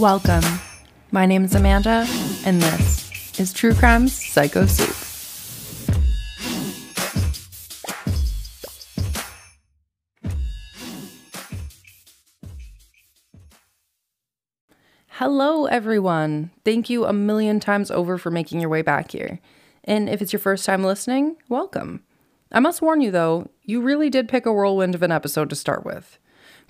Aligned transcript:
Welcome. 0.00 0.44
My 1.12 1.26
name 1.26 1.44
is 1.44 1.54
Amanda, 1.54 2.06
and 2.46 2.62
this 2.62 3.38
is 3.38 3.52
True 3.52 3.74
Crime's 3.74 4.14
Psycho 4.14 4.64
Soup. 4.64 4.96
Hello, 15.08 15.66
everyone. 15.66 16.50
Thank 16.64 16.88
you 16.88 17.04
a 17.04 17.12
million 17.12 17.60
times 17.60 17.90
over 17.90 18.16
for 18.16 18.30
making 18.30 18.58
your 18.62 18.70
way 18.70 18.80
back 18.80 19.10
here. 19.10 19.38
And 19.84 20.08
if 20.08 20.22
it's 20.22 20.32
your 20.32 20.40
first 20.40 20.64
time 20.64 20.82
listening, 20.82 21.36
welcome. 21.50 22.04
I 22.50 22.60
must 22.60 22.80
warn 22.80 23.02
you, 23.02 23.10
though, 23.10 23.50
you 23.64 23.82
really 23.82 24.08
did 24.08 24.30
pick 24.30 24.46
a 24.46 24.52
whirlwind 24.52 24.94
of 24.94 25.02
an 25.02 25.12
episode 25.12 25.50
to 25.50 25.56
start 25.56 25.84
with. 25.84 26.18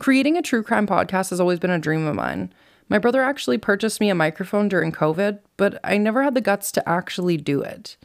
Creating 0.00 0.36
a 0.36 0.42
true 0.42 0.64
crime 0.64 0.88
podcast 0.88 1.30
has 1.30 1.38
always 1.38 1.60
been 1.60 1.70
a 1.70 1.78
dream 1.78 2.08
of 2.08 2.16
mine. 2.16 2.52
My 2.90 2.98
brother 2.98 3.22
actually 3.22 3.56
purchased 3.56 4.00
me 4.00 4.10
a 4.10 4.16
microphone 4.16 4.68
during 4.68 4.90
COVID, 4.90 5.38
but 5.56 5.78
I 5.84 5.96
never 5.96 6.24
had 6.24 6.34
the 6.34 6.40
guts 6.40 6.72
to 6.72 6.86
actually 6.88 7.36
do 7.36 7.62
it. 7.62 7.96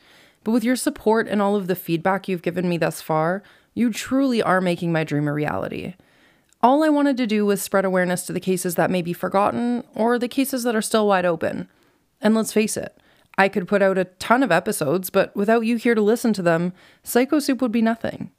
But 0.43 0.51
with 0.51 0.63
your 0.63 0.75
support 0.75 1.27
and 1.27 1.41
all 1.41 1.55
of 1.55 1.65
the 1.65 1.75
feedback 1.75 2.27
you've 2.27 2.43
given 2.43 2.69
me 2.69 2.77
thus 2.77 3.01
far, 3.01 3.41
you 3.73 3.91
truly 3.91 4.43
are 4.43 4.61
making 4.61 4.91
my 4.91 5.03
dream 5.03 5.27
a 5.27 5.33
reality. 5.33 5.95
All 6.61 6.83
I 6.83 6.89
wanted 6.89 7.17
to 7.17 7.25
do 7.25 7.47
was 7.47 7.63
spread 7.63 7.83
awareness 7.83 8.27
to 8.27 8.33
the 8.33 8.39
cases 8.39 8.75
that 8.75 8.91
may 8.91 9.01
be 9.01 9.11
forgotten 9.11 9.83
or 9.95 10.19
the 10.19 10.27
cases 10.27 10.63
that 10.63 10.75
are 10.75 10.83
still 10.83 11.07
wide 11.07 11.25
open. 11.25 11.67
And 12.21 12.35
let's 12.35 12.53
face 12.53 12.77
it, 12.77 12.95
I 13.39 13.49
could 13.49 13.67
put 13.67 13.81
out 13.81 13.97
a 13.97 14.05
ton 14.05 14.43
of 14.43 14.51
episodes, 14.51 15.09
but 15.09 15.35
without 15.35 15.65
you 15.65 15.77
here 15.77 15.95
to 15.95 16.01
listen 16.01 16.31
to 16.33 16.43
them, 16.43 16.73
Psycho 17.03 17.39
Soup 17.39 17.59
would 17.59 17.71
be 17.71 17.81
nothing. 17.81 18.29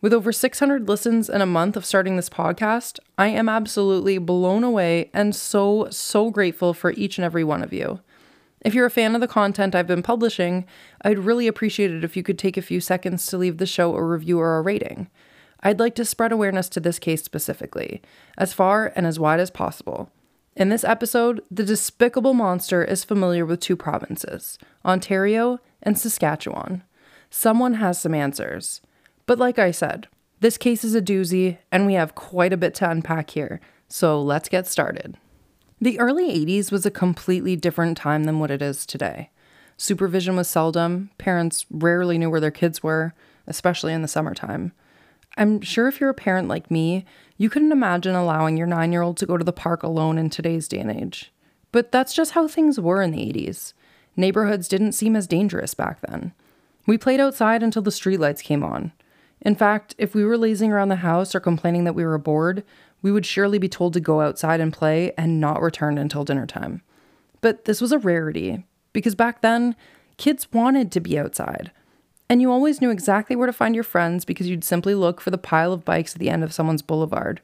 With 0.00 0.12
over 0.12 0.30
600 0.30 0.86
listens 0.86 1.28
in 1.28 1.40
a 1.40 1.46
month 1.46 1.76
of 1.76 1.84
starting 1.84 2.14
this 2.14 2.28
podcast, 2.28 3.00
I 3.16 3.28
am 3.28 3.48
absolutely 3.48 4.18
blown 4.18 4.62
away 4.62 5.10
and 5.12 5.34
so, 5.34 5.88
so 5.90 6.30
grateful 6.30 6.72
for 6.72 6.92
each 6.92 7.18
and 7.18 7.24
every 7.24 7.42
one 7.42 7.64
of 7.64 7.72
you. 7.72 7.98
If 8.60 8.74
you're 8.74 8.86
a 8.86 8.90
fan 8.90 9.16
of 9.16 9.20
the 9.20 9.26
content 9.26 9.74
I've 9.74 9.88
been 9.88 10.04
publishing, 10.04 10.66
I'd 11.02 11.18
really 11.18 11.48
appreciate 11.48 11.90
it 11.90 12.04
if 12.04 12.16
you 12.16 12.22
could 12.22 12.38
take 12.38 12.56
a 12.56 12.62
few 12.62 12.80
seconds 12.80 13.26
to 13.26 13.38
leave 13.38 13.58
the 13.58 13.66
show 13.66 13.96
a 13.96 14.02
review 14.02 14.38
or 14.38 14.58
a 14.58 14.62
rating. 14.62 15.10
I'd 15.64 15.80
like 15.80 15.96
to 15.96 16.04
spread 16.04 16.30
awareness 16.30 16.68
to 16.70 16.80
this 16.80 17.00
case 17.00 17.24
specifically, 17.24 18.00
as 18.36 18.52
far 18.52 18.92
and 18.94 19.04
as 19.04 19.18
wide 19.18 19.40
as 19.40 19.50
possible. 19.50 20.12
In 20.54 20.68
this 20.68 20.84
episode, 20.84 21.42
the 21.50 21.64
despicable 21.64 22.34
monster 22.34 22.84
is 22.84 23.02
familiar 23.02 23.44
with 23.44 23.58
two 23.58 23.76
provinces 23.76 24.58
Ontario 24.84 25.58
and 25.82 25.98
Saskatchewan. 25.98 26.84
Someone 27.30 27.74
has 27.74 28.00
some 28.00 28.14
answers. 28.14 28.80
But 29.28 29.38
like 29.38 29.58
I 29.58 29.72
said, 29.72 30.08
this 30.40 30.56
case 30.56 30.82
is 30.82 30.94
a 30.94 31.02
doozy, 31.02 31.58
and 31.70 31.84
we 31.84 31.92
have 31.92 32.14
quite 32.14 32.54
a 32.54 32.56
bit 32.56 32.74
to 32.76 32.90
unpack 32.90 33.28
here, 33.28 33.60
so 33.86 34.22
let's 34.22 34.48
get 34.48 34.66
started. 34.66 35.18
The 35.82 36.00
early 36.00 36.30
80s 36.30 36.72
was 36.72 36.86
a 36.86 36.90
completely 36.90 37.54
different 37.54 37.98
time 37.98 38.24
than 38.24 38.38
what 38.38 38.50
it 38.50 38.62
is 38.62 38.86
today. 38.86 39.28
Supervision 39.76 40.34
was 40.34 40.48
seldom, 40.48 41.10
parents 41.18 41.66
rarely 41.70 42.16
knew 42.16 42.30
where 42.30 42.40
their 42.40 42.50
kids 42.50 42.82
were, 42.82 43.12
especially 43.46 43.92
in 43.92 44.00
the 44.00 44.08
summertime. 44.08 44.72
I'm 45.36 45.60
sure 45.60 45.88
if 45.88 46.00
you're 46.00 46.08
a 46.08 46.14
parent 46.14 46.48
like 46.48 46.70
me, 46.70 47.04
you 47.36 47.50
couldn't 47.50 47.70
imagine 47.70 48.14
allowing 48.14 48.56
your 48.56 48.66
nine 48.66 48.92
year 48.92 49.02
old 49.02 49.18
to 49.18 49.26
go 49.26 49.36
to 49.36 49.44
the 49.44 49.52
park 49.52 49.82
alone 49.82 50.16
in 50.16 50.30
today's 50.30 50.68
day 50.68 50.78
and 50.78 50.90
age. 50.90 51.30
But 51.70 51.92
that's 51.92 52.14
just 52.14 52.30
how 52.30 52.48
things 52.48 52.80
were 52.80 53.02
in 53.02 53.10
the 53.10 53.30
80s. 53.30 53.74
Neighborhoods 54.16 54.68
didn't 54.68 54.92
seem 54.92 55.14
as 55.14 55.26
dangerous 55.26 55.74
back 55.74 56.00
then. 56.08 56.32
We 56.86 56.96
played 56.96 57.20
outside 57.20 57.62
until 57.62 57.82
the 57.82 57.90
streetlights 57.90 58.42
came 58.42 58.64
on. 58.64 58.92
In 59.40 59.54
fact, 59.54 59.94
if 59.98 60.14
we 60.14 60.24
were 60.24 60.36
lazing 60.36 60.72
around 60.72 60.88
the 60.88 60.96
house 60.96 61.34
or 61.34 61.40
complaining 61.40 61.84
that 61.84 61.94
we 61.94 62.04
were 62.04 62.18
bored, 62.18 62.64
we 63.02 63.12
would 63.12 63.26
surely 63.26 63.58
be 63.58 63.68
told 63.68 63.92
to 63.92 64.00
go 64.00 64.20
outside 64.20 64.60
and 64.60 64.72
play 64.72 65.12
and 65.16 65.40
not 65.40 65.62
return 65.62 65.98
until 65.98 66.24
dinner 66.24 66.46
time. 66.46 66.82
But 67.40 67.64
this 67.64 67.80
was 67.80 67.92
a 67.92 67.98
rarity, 67.98 68.64
because 68.92 69.14
back 69.14 69.40
then, 69.40 69.76
kids 70.16 70.52
wanted 70.52 70.90
to 70.92 71.00
be 71.00 71.18
outside. 71.18 71.70
And 72.28 72.42
you 72.42 72.50
always 72.50 72.80
knew 72.80 72.90
exactly 72.90 73.36
where 73.36 73.46
to 73.46 73.52
find 73.52 73.74
your 73.74 73.84
friends 73.84 74.24
because 74.24 74.48
you'd 74.48 74.64
simply 74.64 74.94
look 74.94 75.20
for 75.20 75.30
the 75.30 75.38
pile 75.38 75.72
of 75.72 75.84
bikes 75.84 76.14
at 76.14 76.18
the 76.18 76.28
end 76.28 76.42
of 76.42 76.52
someone's 76.52 76.82
boulevard. 76.82 77.40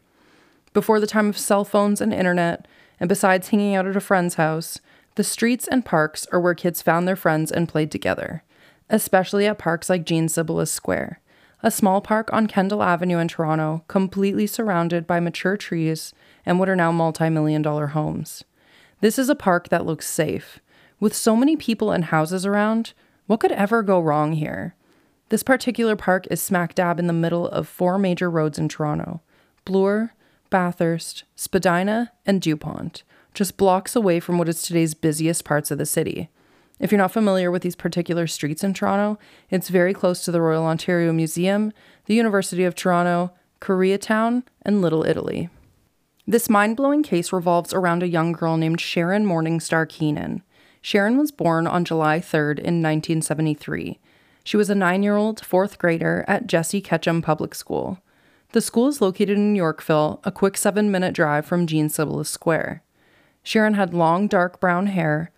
Before 0.73 0.99
the 0.99 1.07
time 1.07 1.29
of 1.29 1.39
cell 1.39 1.65
phones 1.65 2.01
and 2.01 2.13
internet, 2.13 2.67
and 2.99 3.09
besides 3.09 3.49
hanging 3.49 3.77
out 3.77 3.87
at 3.87 3.97
a 3.97 4.01
friend's 4.01 4.35
house, 4.35 4.81
the 5.15 5.25
streets 5.25 5.69
and 5.69 5.85
parks 5.85 6.27
are 6.33 6.41
where 6.41 6.55
kids 6.55 6.83
found 6.83 7.07
their 7.07 7.17
friends 7.17 7.53
and 7.53 7.69
played 7.69 7.93
together, 7.93 8.43
especially 8.91 9.47
at 9.47 9.59
parks 9.59 9.89
like 9.89 10.05
Jean 10.05 10.29
Sibelius 10.29 10.73
Square 10.73 11.21
a 11.65 11.71
small 11.71 12.03
park 12.03 12.31
on 12.31 12.47
Kendall 12.47 12.83
Avenue 12.83 13.17
in 13.17 13.27
Toronto, 13.27 13.85
completely 13.89 14.47
surrounded 14.47 15.07
by 15.07 15.19
mature 15.19 15.57
trees 15.57 16.13
and 16.45 16.59
what 16.59 16.69
are 16.69 16.77
now 16.77 16.93
multi 16.93 17.31
million 17.31 17.63
dollar 17.63 17.89
homes. 17.89 18.45
This 19.01 19.19
is 19.19 19.31
a 19.31 19.35
park 19.35 19.71
that 19.71 19.87
looks 19.87 20.07
safe. 20.07 20.61
With 21.01 21.17
so 21.17 21.35
many 21.35 21.57
people 21.57 21.91
and 21.91 22.05
houses 22.05 22.45
around, 22.45 22.93
what 23.27 23.41
could 23.41 23.51
ever 23.51 23.83
go 23.83 23.99
wrong 23.99 24.35
here? 24.35 24.75
This 25.31 25.43
particular 25.43 25.97
park 25.97 26.27
is 26.31 26.43
smack 26.43 26.75
dab 26.75 26.99
in 26.99 27.07
the 27.07 27.15
middle 27.15 27.49
of 27.49 27.67
four 27.67 27.97
major 27.97 28.31
roads 28.31 28.59
in 28.59 28.69
Toronto 28.69 29.23
Bloor, 29.65 30.13
Bathurst, 30.51 31.25
Spadina, 31.35 32.13
and 32.27 32.43
Dupont, 32.43 33.05
just 33.33 33.57
blocks 33.57 33.97
away 33.97 34.21
from 34.21 34.37
what 34.37 34.51
is 34.51 34.61
today's 34.61 34.93
busiest 34.93 35.47
parts 35.47 35.71
of 35.71 35.79
the 35.79 35.87
city. 35.87 36.29
If 36.81 36.91
you're 36.91 36.99
not 36.99 37.13
familiar 37.13 37.51
with 37.51 37.63
these 37.63 37.77
particular 37.77 38.27
streets 38.27 38.65
in 38.65 38.75
Toronto, 38.75 39.19
it's 39.49 39.69
very 39.69 39.95
close 39.95 40.25
to 40.25 40.33
the 40.33 40.41
Royal 40.41 40.65
Ontario 40.65 41.13
Museum, 41.13 41.73
the 42.07 42.15
University 42.15 42.65
of 42.65 42.75
Toronto, 42.75 43.33
Koreatown, 43.61 44.43
and 44.63 44.83
Little 44.83 45.05
Italy. 45.05 45.49
This 46.27 46.51
mind 46.51 46.77
blowing 46.77 47.03
case 47.03 47.33
revolves 47.33 47.73
around 47.73 48.03
a 48.03 48.09
young 48.09 48.33
girl 48.33 48.57
named 48.57 48.79
Sharin 48.79 49.25
Morningstar 49.25 49.89
Keenan. 49.89 50.43
Sharin 50.83 51.19
was 51.19 51.31
born 51.31 51.67
on 51.67 51.85
July 51.85 52.19
3rd 52.19 52.59
in 52.59 52.83
1973. 52.83 54.01
She 54.43 54.57
was 54.57 54.69
a 54.69 54.75
nine 54.75 55.03
year 55.03 55.17
old 55.17 55.45
fourth 55.45 55.79
grader 55.79 56.25
at 56.27 56.47
Jesse 56.47 56.81
Ketchum 56.81 57.23
Public 57.23 57.55
School. 57.55 57.99
The 58.53 58.61
school 58.61 58.89
is 58.89 59.01
located 59.01 59.37
in 59.37 59.57
Yorkville, 59.57 60.21
a 60.25 60.33
quick 60.33 60.57
seven 60.57 60.91
minute 60.91 61.15
drive 61.15 61.47
from 61.47 61.67
Jean 61.67 61.89
Sibelius 61.89 62.31
Square. 62.31 62.83
Sharin 63.45 63.75
had 63.75 63.95
long, 63.95 64.29
dark 64.29 64.61
brown 64.61 64.89
hair, 64.89 65.31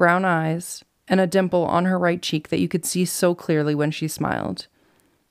brown 0.00 0.24
eyes, 0.24 0.82
and 1.08 1.20
a 1.20 1.26
dimple 1.26 1.66
on 1.66 1.84
her 1.84 1.98
right 1.98 2.22
cheek 2.22 2.48
that 2.48 2.58
you 2.58 2.68
could 2.68 2.86
see 2.86 3.04
so 3.04 3.34
clearly 3.34 3.74
when 3.74 3.90
she 3.90 4.08
smiled. 4.08 4.66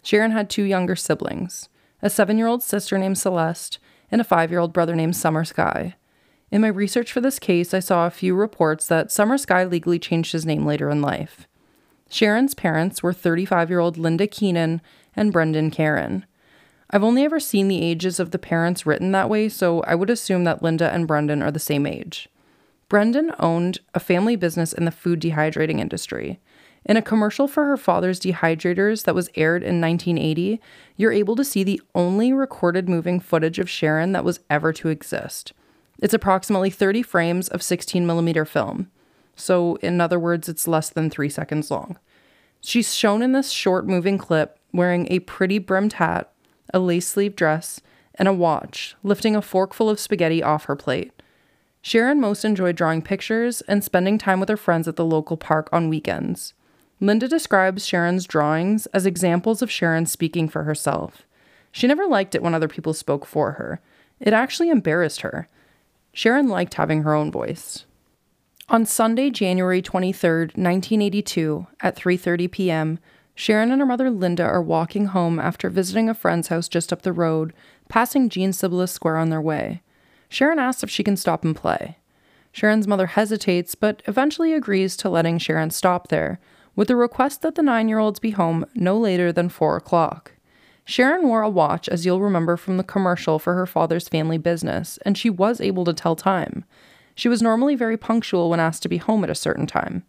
Sharin 0.04 0.32
had 0.32 0.48
two 0.48 0.62
younger 0.62 0.96
siblings 0.96 1.70
a 2.04 2.10
seven 2.10 2.38
year 2.38 2.46
old 2.46 2.62
sister 2.62 3.00
named 3.00 3.18
Celeste 3.18 3.80
and 4.12 4.22
a 4.22 4.24
five 4.24 4.52
year 4.52 4.60
old 4.60 4.72
brother 4.72 4.96
named 4.96 5.16
Summer 5.16 5.44
Sky. 5.44 5.96
In 6.52 6.62
my 6.62 6.68
research 6.68 7.12
for 7.12 7.20
this 7.20 7.40
case, 7.40 7.74
I 7.74 7.80
saw 7.80 8.06
a 8.06 8.12
few 8.12 8.36
reports 8.36 8.86
that 8.86 9.12
Summer 9.12 9.40
Sky 9.40 9.64
legally 9.64 9.98
changed 9.98 10.34
his 10.34 10.46
name 10.46 10.68
later 10.68 10.92
in 10.92 11.02
life. 11.02 11.48
Sharin's 12.08 12.54
parents 12.54 13.02
were 13.02 13.12
35 13.12 13.72
year 13.72 13.80
old 13.80 13.98
Linda 13.98 14.28
Keenan 14.28 14.82
and 15.16 15.34
Brendan 15.34 15.72
Karen. 15.72 16.28
I've 16.92 17.04
only 17.04 17.24
ever 17.24 17.40
seen 17.40 17.70
the 17.70 17.82
ages 17.82 18.20
of 18.20 18.30
the 18.30 18.38
parents 18.38 18.86
written 18.86 19.14
that 19.14 19.32
way, 19.32 19.50
so 19.50 19.82
I 19.82 19.96
would 19.96 20.12
assume 20.12 20.44
that 20.44 20.62
Linda 20.62 20.94
and 20.94 21.08
Brendan 21.08 21.42
are 21.42 21.52
the 21.52 21.58
same 21.58 21.88
age. 21.88 22.30
Brendan 22.90 23.32
owned 23.40 23.80
a 23.94 24.00
family 24.00 24.36
business 24.36 24.74
in 24.74 24.86
the 24.86 24.92
food 24.92 25.22
dehydrating 25.22 25.80
industry. 25.80 26.40
In 26.86 26.98
a 26.98 27.04
commercial 27.04 27.48
for 27.48 27.66
her 27.66 27.78
father's 27.78 28.20
dehydrators 28.20 29.04
that 29.04 29.14
was 29.14 29.30
aired 29.36 29.62
in 29.62 29.80
1980, 29.80 30.60
you're 30.98 31.12
able 31.12 31.36
to 31.36 31.44
see 31.44 31.64
the 31.64 31.82
only 31.94 32.34
recorded 32.34 32.90
moving 32.90 33.20
footage 33.20 33.60
of 33.60 33.68
Sharin 33.68 34.14
that 34.14 34.26
was 34.26 34.40
ever 34.50 34.74
to 34.74 34.90
exist. 34.90 35.54
It's 36.02 36.16
approximately 36.16 36.72
30 36.72 37.04
frames 37.04 37.48
of 37.50 37.62
16 37.62 38.08
millimeter 38.08 38.44
film. 38.44 38.90
So, 39.36 39.76
in 39.78 40.02
other 40.02 40.20
words, 40.20 40.50
it's 40.50 40.68
less 40.68 40.90
than 40.90 41.10
three 41.10 41.30
seconds 41.30 41.70
long. 41.70 41.98
She's 42.60 42.96
shown 42.96 43.22
in 43.22 43.34
this 43.34 43.52
short 43.52 43.86
moving 43.86 44.18
clip 44.18 44.58
wearing 44.74 45.08
a 45.12 45.20
pretty 45.20 45.60
brimmed 45.60 45.94
hat, 45.94 46.32
a 46.74 46.80
lace 46.80 47.08
sleeve 47.08 47.36
dress, 47.36 47.82
and 48.16 48.28
a 48.28 48.34
watch, 48.34 48.96
lifting 49.04 49.36
a 49.36 49.42
forkful 49.42 49.90
of 49.90 50.00
spaghetti 50.00 50.42
off 50.42 50.66
her 50.66 50.76
plate. 50.76 51.19
Sharin 51.84 52.20
most 52.20 52.44
enjoyed 52.44 52.76
drawing 52.76 53.02
pictures 53.02 53.62
and 53.62 53.84
spending 53.84 54.18
time 54.18 54.40
with 54.40 54.50
her 54.50 54.58
friends 54.58 54.88
at 54.88 54.96
the 54.96 55.06
local 55.06 55.38
park 55.38 55.70
on 55.72 55.90
weekends. 55.90 56.54
Linda 57.00 57.28
describes 57.28 57.88
Sharin's 57.88 58.26
drawings 58.26 58.86
as 58.88 59.06
examples 59.06 59.62
of 59.62 59.70
Sharin 59.70 60.08
speaking 60.08 60.50
for 60.50 60.64
herself. 60.64 61.26
She 61.72 61.88
never 61.88 62.06
liked 62.06 62.36
it 62.36 62.44
when 62.44 62.54
other 62.54 62.68
people 62.68 62.94
spoke 62.94 63.26
for 63.26 63.54
her. 63.54 63.80
It 64.20 64.34
actually 64.34 64.70
embarrassed 64.70 65.22
her. 65.22 65.48
Sharin 66.14 66.50
liked 66.50 66.74
having 66.74 67.04
her 67.04 67.14
own 67.14 67.32
voice. 67.32 67.86
On 68.68 68.86
Sunday, 68.86 69.30
January 69.30 69.82
23, 69.82 70.40
1982, 70.56 71.68
at 71.82 71.96
3:30 71.96 72.52
p.m., 72.52 73.00
Sharin 73.36 73.72
and 73.72 73.80
her 73.80 73.86
mother 73.86 74.10
Linda 74.10 74.44
are 74.44 74.62
walking 74.62 75.06
home 75.06 75.40
after 75.40 75.70
visiting 75.70 76.10
a 76.10 76.14
friend's 76.14 76.50
house 76.50 76.68
just 76.68 76.92
up 76.92 77.04
the 77.04 77.14
road, 77.14 77.54
passing 77.88 78.28
Jean 78.28 78.52
Sibelius 78.52 78.92
Square 78.92 79.18
on 79.18 79.30
their 79.30 79.42
way. 79.42 79.82
Sharin 80.30 80.60
asks 80.60 80.84
if 80.84 80.90
she 80.90 81.04
can 81.04 81.18
stop 81.18 81.44
and 81.44 81.56
play. 81.56 81.98
Sharin's 82.54 82.88
mother 82.88 83.08
hesitates, 83.08 83.76
but 83.76 84.02
eventually 84.06 84.54
agrees 84.54 84.96
to 84.98 85.10
letting 85.10 85.40
Sharin 85.40 85.72
stop 85.72 86.08
there, 86.08 86.40
with 86.76 86.88
the 86.88 86.96
request 86.96 87.42
that 87.42 87.56
the 87.56 87.64
nine 87.64 87.90
year 87.90 88.00
olds 88.00 88.20
be 88.20 88.32
home 88.32 88.66
no 88.74 88.98
later 88.98 89.32
than 89.32 89.50
4 89.50 89.78
o'clock. 89.78 90.34
Sharin 90.86 91.24
wore 91.24 91.42
a 91.42 91.50
watch, 91.50 91.88
as 91.88 92.06
you'll 92.06 92.22
remember 92.22 92.58
from 92.58 92.78
the 92.78 92.84
commercial 92.84 93.38
for 93.38 93.54
her 93.54 93.68
father's 93.68 94.08
family 94.08 94.38
business, 94.40 94.98
and 95.06 95.18
she 95.18 95.30
was 95.30 95.62
able 95.62 95.86
to 95.86 95.94
tell 95.94 96.16
time. 96.16 96.66
She 97.14 97.30
was 97.30 97.42
normally 97.42 97.76
very 97.76 97.98
punctual 97.98 98.50
when 98.50 98.60
asked 98.60 98.82
to 98.84 98.90
be 98.90 98.98
home 98.98 99.24
at 99.24 99.30
a 99.30 99.36
certain 99.36 99.68
time. 99.68 100.04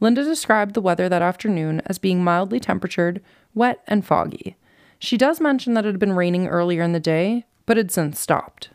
Linda 0.00 0.22
described 0.22 0.74
the 0.74 0.80
weather 0.82 1.08
that 1.08 1.22
afternoon 1.22 1.80
as 1.86 1.98
being 1.98 2.22
mildly 2.22 2.60
temperatured, 2.60 3.22
wet, 3.54 3.82
and 3.86 4.04
foggy. 4.04 4.56
She 4.98 5.16
does 5.16 5.40
mention 5.40 5.74
that 5.74 5.84
it 5.84 5.88
had 5.88 5.98
been 5.98 6.12
raining 6.12 6.46
earlier 6.46 6.82
in 6.82 6.92
the 6.92 7.00
day, 7.00 7.46
but 7.64 7.76
had 7.76 7.90
since 7.90 8.20
stopped. 8.20 8.70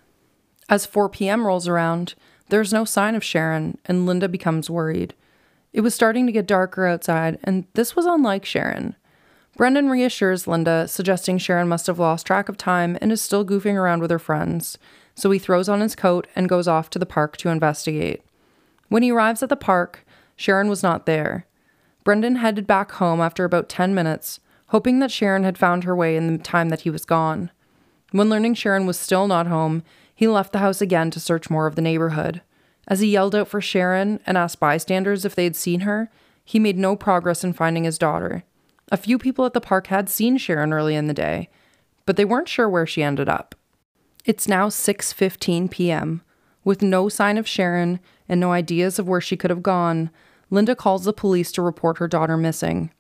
As 0.69 0.85
4 0.85 1.09
p.m. 1.09 1.45
rolls 1.45 1.67
around, 1.67 2.15
there's 2.49 2.73
no 2.73 2.85
sign 2.85 3.15
of 3.15 3.23
Sharin, 3.23 3.77
and 3.85 4.05
Linda 4.05 4.27
becomes 4.29 4.69
worried. 4.69 5.13
It 5.71 5.81
was 5.81 5.95
starting 5.95 6.25
to 6.25 6.31
get 6.31 6.45
darker 6.45 6.85
outside, 6.85 7.39
and 7.43 7.65
this 7.73 7.95
was 7.95 8.05
unlike 8.05 8.45
Sharin. 8.45 8.95
Brendan 9.55 9.89
reassures 9.89 10.47
Linda, 10.47 10.87
suggesting 10.87 11.37
Sharin 11.37 11.67
must 11.67 11.87
have 11.87 11.99
lost 11.99 12.25
track 12.25 12.49
of 12.49 12.57
time 12.57 12.97
and 13.01 13.11
is 13.11 13.21
still 13.21 13.45
goofing 13.45 13.75
around 13.75 14.01
with 14.01 14.09
her 14.09 14.19
friends, 14.19 14.77
so 15.15 15.29
he 15.31 15.39
throws 15.39 15.69
on 15.69 15.81
his 15.81 15.95
coat 15.95 16.27
and 16.35 16.49
goes 16.49 16.67
off 16.67 16.89
to 16.91 16.99
the 16.99 17.05
park 17.05 17.37
to 17.37 17.49
investigate. 17.49 18.23
When 18.89 19.03
he 19.03 19.11
arrives 19.11 19.43
at 19.43 19.49
the 19.49 19.55
park, 19.55 20.05
Sharin 20.37 20.69
was 20.69 20.83
not 20.83 21.05
there. 21.05 21.45
Brendan 22.03 22.37
headed 22.37 22.67
back 22.67 22.93
home 22.93 23.21
after 23.21 23.45
about 23.45 23.69
10 23.69 23.93
minutes, 23.93 24.39
hoping 24.67 24.99
that 24.99 25.11
Sharin 25.11 25.43
had 25.43 25.57
found 25.57 25.83
her 25.83 25.95
way 25.95 26.15
in 26.15 26.35
the 26.35 26.43
time 26.43 26.69
that 26.69 26.81
he 26.81 26.89
was 26.89 27.05
gone. 27.05 27.51
When 28.11 28.29
learning 28.29 28.55
Sharin 28.55 28.85
was 28.85 28.99
still 28.99 29.27
not 29.27 29.47
home, 29.47 29.83
he 30.15 30.27
left 30.27 30.51
the 30.53 30.59
house 30.59 30.81
again 30.81 31.11
to 31.11 31.19
search 31.19 31.49
more 31.49 31.67
of 31.67 31.75
the 31.75 31.81
neighborhood. 31.81 32.41
As 32.87 32.99
he 32.99 33.07
yelled 33.07 33.35
out 33.35 33.47
for 33.47 33.61
Sharin 33.61 34.19
and 34.25 34.37
asked 34.37 34.59
bystanders 34.59 35.25
if 35.25 35.35
they 35.35 35.45
had 35.45 35.55
seen 35.55 35.81
her, 35.81 36.09
he 36.43 36.59
made 36.59 36.77
no 36.77 36.95
progress 36.95 37.43
in 37.43 37.53
finding 37.53 37.85
his 37.85 37.97
daughter. 37.97 38.43
A 38.91 38.97
few 38.97 39.17
people 39.17 39.45
at 39.45 39.53
the 39.53 39.61
park 39.61 39.87
had 39.87 40.09
seen 40.09 40.37
Sharin 40.37 40.73
early 40.73 40.95
in 40.95 41.07
the 41.07 41.13
day, 41.13 41.49
but 42.05 42.17
they 42.17 42.25
weren't 42.25 42.49
sure 42.49 42.69
where 42.69 42.85
she 42.85 43.01
ended 43.01 43.29
up. 43.29 43.55
It's 44.25 44.47
now 44.47 44.67
6:15 44.67 45.71
p.m. 45.71 46.21
With 46.63 46.81
no 46.81 47.09
sign 47.09 47.37
of 47.37 47.45
Sharin 47.45 47.99
and 48.29 48.39
no 48.39 48.51
ideas 48.51 48.99
of 48.99 49.07
where 49.07 49.21
she 49.21 49.37
could 49.37 49.49
have 49.49 49.63
gone, 49.63 50.09
Linda 50.49 50.75
calls 50.75 51.05
the 51.05 51.13
police 51.13 51.51
to 51.53 51.61
report 51.61 51.97
her 51.97 52.07
daughter 52.07 52.37
missing. 52.37 52.91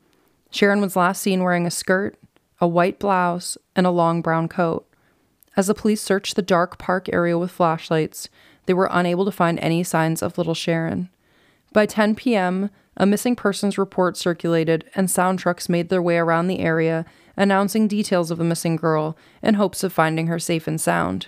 Sharin 0.51 0.81
was 0.81 0.95
last 0.95 1.21
seen 1.21 1.43
wearing 1.43 1.65
a 1.65 1.71
skirt, 1.71 2.17
a 2.59 2.67
white 2.67 2.99
blouse, 2.99 3.57
and 3.75 3.85
a 3.85 3.91
long 3.91 4.21
brown 4.21 4.47
coat. 4.47 4.87
As 5.55 5.67
the 5.67 5.75
police 5.75 6.01
searched 6.01 6.35
the 6.35 6.41
dark 6.41 6.77
park 6.77 7.07
area 7.11 7.37
with 7.37 7.51
flashlights, 7.51 8.29
they 8.65 8.73
were 8.73 8.89
unable 8.91 9.25
to 9.25 9.31
find 9.31 9.59
any 9.59 9.83
signs 9.83 10.21
of 10.21 10.37
little 10.37 10.55
Sharin. 10.55 11.09
By 11.73 11.85
10 11.85 12.15
p.m., 12.15 12.69
a 12.97 13.05
missing 13.05 13.35
persons 13.35 13.77
report 13.77 14.17
circulated, 14.17 14.85
and 14.95 15.09
sound 15.09 15.39
trucks 15.39 15.67
made 15.67 15.89
their 15.89 16.01
way 16.01 16.17
around 16.17 16.47
the 16.47 16.59
area, 16.59 17.05
announcing 17.35 17.87
details 17.87 18.29
of 18.29 18.37
the 18.37 18.43
missing 18.43 18.75
girl 18.75 19.17
in 19.41 19.55
hopes 19.55 19.83
of 19.83 19.91
finding 19.91 20.27
her 20.27 20.39
safe 20.39 20.67
and 20.67 20.79
sound. 20.79 21.27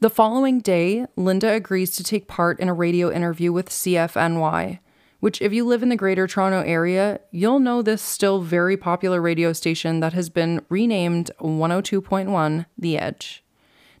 The 0.00 0.10
following 0.10 0.60
day, 0.60 1.06
Linda 1.16 1.52
agrees 1.52 1.96
to 1.96 2.04
take 2.04 2.28
part 2.28 2.60
in 2.60 2.68
a 2.68 2.74
radio 2.74 3.10
interview 3.10 3.52
with 3.52 3.70
CFNY, 3.70 4.80
which, 5.20 5.40
if 5.40 5.52
you 5.52 5.64
live 5.64 5.82
in 5.82 5.88
the 5.88 5.96
Greater 5.96 6.26
Toronto 6.26 6.60
Area, 6.68 7.20
you'll 7.30 7.60
know 7.60 7.80
this 7.80 8.02
still 8.02 8.40
very 8.40 8.76
popular 8.76 9.22
radio 9.22 9.52
station 9.52 10.00
that 10.00 10.12
has 10.12 10.28
been 10.28 10.60
renamed 10.68 11.30
102.1 11.40 12.66
The 12.76 12.98
Edge. 12.98 13.41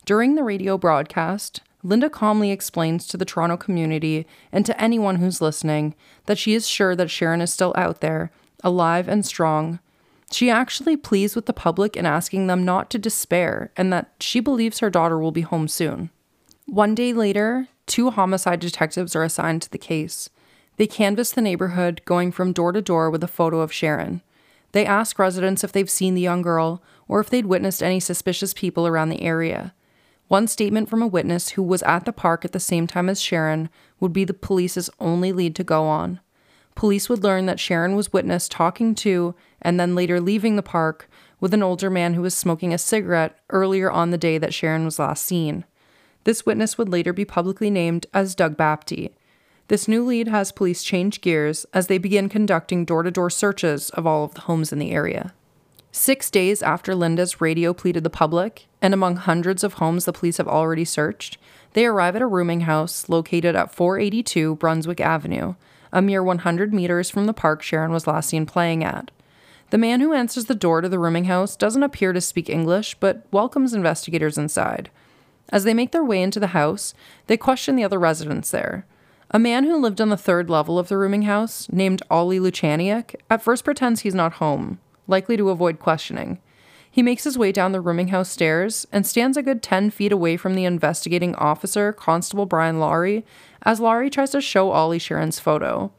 During 0.04 0.34
the 0.34 0.42
radio 0.42 0.76
broadcast, 0.76 1.60
Linda 1.84 2.10
calmly 2.10 2.50
explains 2.50 3.06
to 3.06 3.16
the 3.16 3.24
Toronto 3.24 3.56
community 3.56 4.26
and 4.50 4.66
to 4.66 4.80
anyone 4.80 5.16
who's 5.16 5.40
listening 5.40 5.94
that 6.26 6.38
she 6.38 6.54
is 6.54 6.68
sure 6.68 6.96
that 6.96 7.06
Sharin 7.06 7.40
is 7.40 7.52
still 7.52 7.72
out 7.76 8.00
there, 8.00 8.32
alive 8.64 9.06
and 9.06 9.24
strong. 9.24 9.78
She 10.32 10.50
actually 10.50 10.96
pleads 10.96 11.36
with 11.36 11.46
the 11.46 11.52
public 11.52 11.96
in 11.96 12.04
asking 12.04 12.48
them 12.48 12.64
not 12.64 12.90
to 12.90 12.98
despair 12.98 13.70
and 13.76 13.92
that 13.92 14.10
she 14.18 14.40
believes 14.40 14.80
her 14.80 14.90
daughter 14.90 15.20
will 15.20 15.30
be 15.30 15.42
home 15.42 15.68
soon. 15.68 16.10
One 16.66 16.96
day 16.96 17.12
later, 17.12 17.68
two 17.86 18.10
homicide 18.10 18.58
detectives 18.58 19.14
are 19.14 19.22
assigned 19.22 19.62
to 19.62 19.70
the 19.70 19.78
case. 19.78 20.30
They 20.78 20.86
canvass 20.88 21.30
the 21.30 21.42
neighborhood, 21.42 22.00
going 22.04 22.32
from 22.32 22.52
door 22.52 22.72
to 22.72 22.82
door 22.82 23.08
with 23.08 23.22
a 23.22 23.28
photo 23.28 23.60
of 23.60 23.70
Sharin. 23.70 24.20
They 24.72 24.84
ask 24.84 25.18
residents 25.18 25.62
if 25.62 25.70
they've 25.70 25.88
seen 25.88 26.14
the 26.14 26.20
young 26.20 26.42
girl 26.42 26.82
or 27.06 27.20
if 27.20 27.30
they'd 27.30 27.46
witnessed 27.46 27.82
any 27.82 28.00
suspicious 28.00 28.52
people 28.52 28.86
around 28.86 29.10
the 29.10 29.22
area. 29.22 29.74
One 30.32 30.48
statement 30.48 30.88
from 30.88 31.02
a 31.02 31.06
witness 31.06 31.50
who 31.50 31.62
was 31.62 31.82
at 31.82 32.06
the 32.06 32.12
park 32.12 32.42
at 32.42 32.52
the 32.52 32.58
same 32.58 32.86
time 32.86 33.10
as 33.10 33.20
Sharin 33.20 33.68
would 34.00 34.14
be 34.14 34.24
the 34.24 34.32
police's 34.32 34.88
only 34.98 35.30
lead 35.30 35.54
to 35.56 35.62
go 35.62 35.84
on. 35.84 36.20
Police 36.74 37.10
would 37.10 37.22
learn 37.22 37.44
that 37.44 37.58
Sharin 37.58 37.96
was 37.96 38.14
witnessed 38.14 38.50
talking 38.50 38.94
to 38.94 39.34
and 39.60 39.78
then 39.78 39.94
later 39.94 40.22
leaving 40.22 40.56
the 40.56 40.62
park 40.62 41.06
with 41.38 41.52
an 41.52 41.62
older 41.62 41.90
man 41.90 42.14
who 42.14 42.22
was 42.22 42.34
smoking 42.34 42.72
a 42.72 42.78
cigarette 42.78 43.40
earlier 43.50 43.90
on 43.90 44.10
the 44.10 44.16
day 44.16 44.38
that 44.38 44.52
Sharin 44.52 44.86
was 44.86 44.98
last 44.98 45.22
seen. 45.22 45.66
This 46.24 46.46
witness 46.46 46.78
would 46.78 46.88
later 46.88 47.12
be 47.12 47.26
publicly 47.26 47.68
named 47.68 48.06
as 48.14 48.34
Doug 48.34 48.56
Bapty. 48.56 49.10
This 49.68 49.86
new 49.86 50.02
lead 50.02 50.28
has 50.28 50.50
police 50.50 50.82
change 50.82 51.20
gears 51.20 51.66
as 51.74 51.88
they 51.88 51.98
begin 51.98 52.30
conducting 52.30 52.86
door 52.86 53.02
to 53.02 53.10
door 53.10 53.28
searches 53.28 53.90
of 53.90 54.06
all 54.06 54.24
of 54.24 54.32
the 54.32 54.40
homes 54.40 54.72
in 54.72 54.78
the 54.78 54.92
area. 54.92 55.34
Six 55.94 56.30
days 56.30 56.62
after 56.62 56.94
Linda's 56.94 57.42
radio 57.42 57.74
pleaded 57.74 58.02
the 58.02 58.08
public, 58.08 58.66
and 58.80 58.94
among 58.94 59.16
hundreds 59.16 59.62
of 59.62 59.74
homes 59.74 60.06
the 60.06 60.12
police 60.12 60.38
have 60.38 60.48
already 60.48 60.86
searched, 60.86 61.36
they 61.74 61.84
arrive 61.84 62.16
at 62.16 62.22
a 62.22 62.26
rooming 62.26 62.62
house 62.62 63.10
located 63.10 63.54
at 63.54 63.74
482 63.74 64.56
Brunswick 64.56 65.02
Avenue, 65.02 65.54
a 65.92 66.00
mere 66.00 66.22
100 66.22 66.72
meters 66.72 67.10
from 67.10 67.26
the 67.26 67.34
park 67.34 67.60
Sharin 67.62 67.90
was 67.90 68.06
last 68.06 68.30
seen 68.30 68.46
playing 68.46 68.82
at. 68.82 69.10
The 69.68 69.76
man 69.76 70.00
who 70.00 70.14
answers 70.14 70.46
the 70.46 70.54
door 70.54 70.80
to 70.80 70.88
the 70.88 70.98
rooming 70.98 71.24
house 71.24 71.56
doesn't 71.56 71.82
appear 71.82 72.14
to 72.14 72.22
speak 72.22 72.48
English, 72.48 72.94
but 72.98 73.26
welcomes 73.30 73.74
investigators 73.74 74.38
inside. 74.38 74.88
As 75.50 75.64
they 75.64 75.74
make 75.74 75.92
their 75.92 76.02
way 76.02 76.22
into 76.22 76.40
the 76.40 76.48
house, 76.48 76.94
they 77.26 77.36
question 77.36 77.76
the 77.76 77.84
other 77.84 77.98
residents 77.98 78.50
there. 78.50 78.86
A 79.30 79.38
man 79.38 79.64
who 79.64 79.76
lived 79.76 80.00
on 80.00 80.08
the 80.08 80.16
third 80.16 80.48
level 80.48 80.78
of 80.78 80.88
the 80.88 80.96
rooming 80.96 81.22
house, 81.22 81.68
named 81.70 82.02
Ollie 82.10 82.40
Luchaniak, 82.40 83.14
at 83.28 83.42
first 83.42 83.62
pretends 83.62 84.00
he's 84.00 84.14
not 84.14 84.34
home, 84.34 84.78
likely 85.06 85.36
to 85.36 85.50
avoid 85.50 85.78
questioning. 85.78 86.38
He 86.90 87.02
makes 87.02 87.24
his 87.24 87.38
way 87.38 87.52
down 87.52 87.72
the 87.72 87.80
rooming 87.80 88.08
house 88.08 88.28
stairs 88.28 88.86
and 88.92 89.06
stands 89.06 89.38
a 89.38 89.42
good 89.42 89.62
10 89.62 89.90
feet 89.90 90.12
away 90.12 90.36
from 90.36 90.54
the 90.54 90.66
investigating 90.66 91.34
officer, 91.36 91.90
Constable 91.90 92.44
Brian 92.44 92.78
Laurie, 92.78 93.24
as 93.62 93.80
Laurie 93.80 94.10
tries 94.10 94.30
to 94.30 94.42
show 94.42 94.70
Ollie 94.70 94.98
Sharin's 94.98 95.40
photo. 95.40 95.90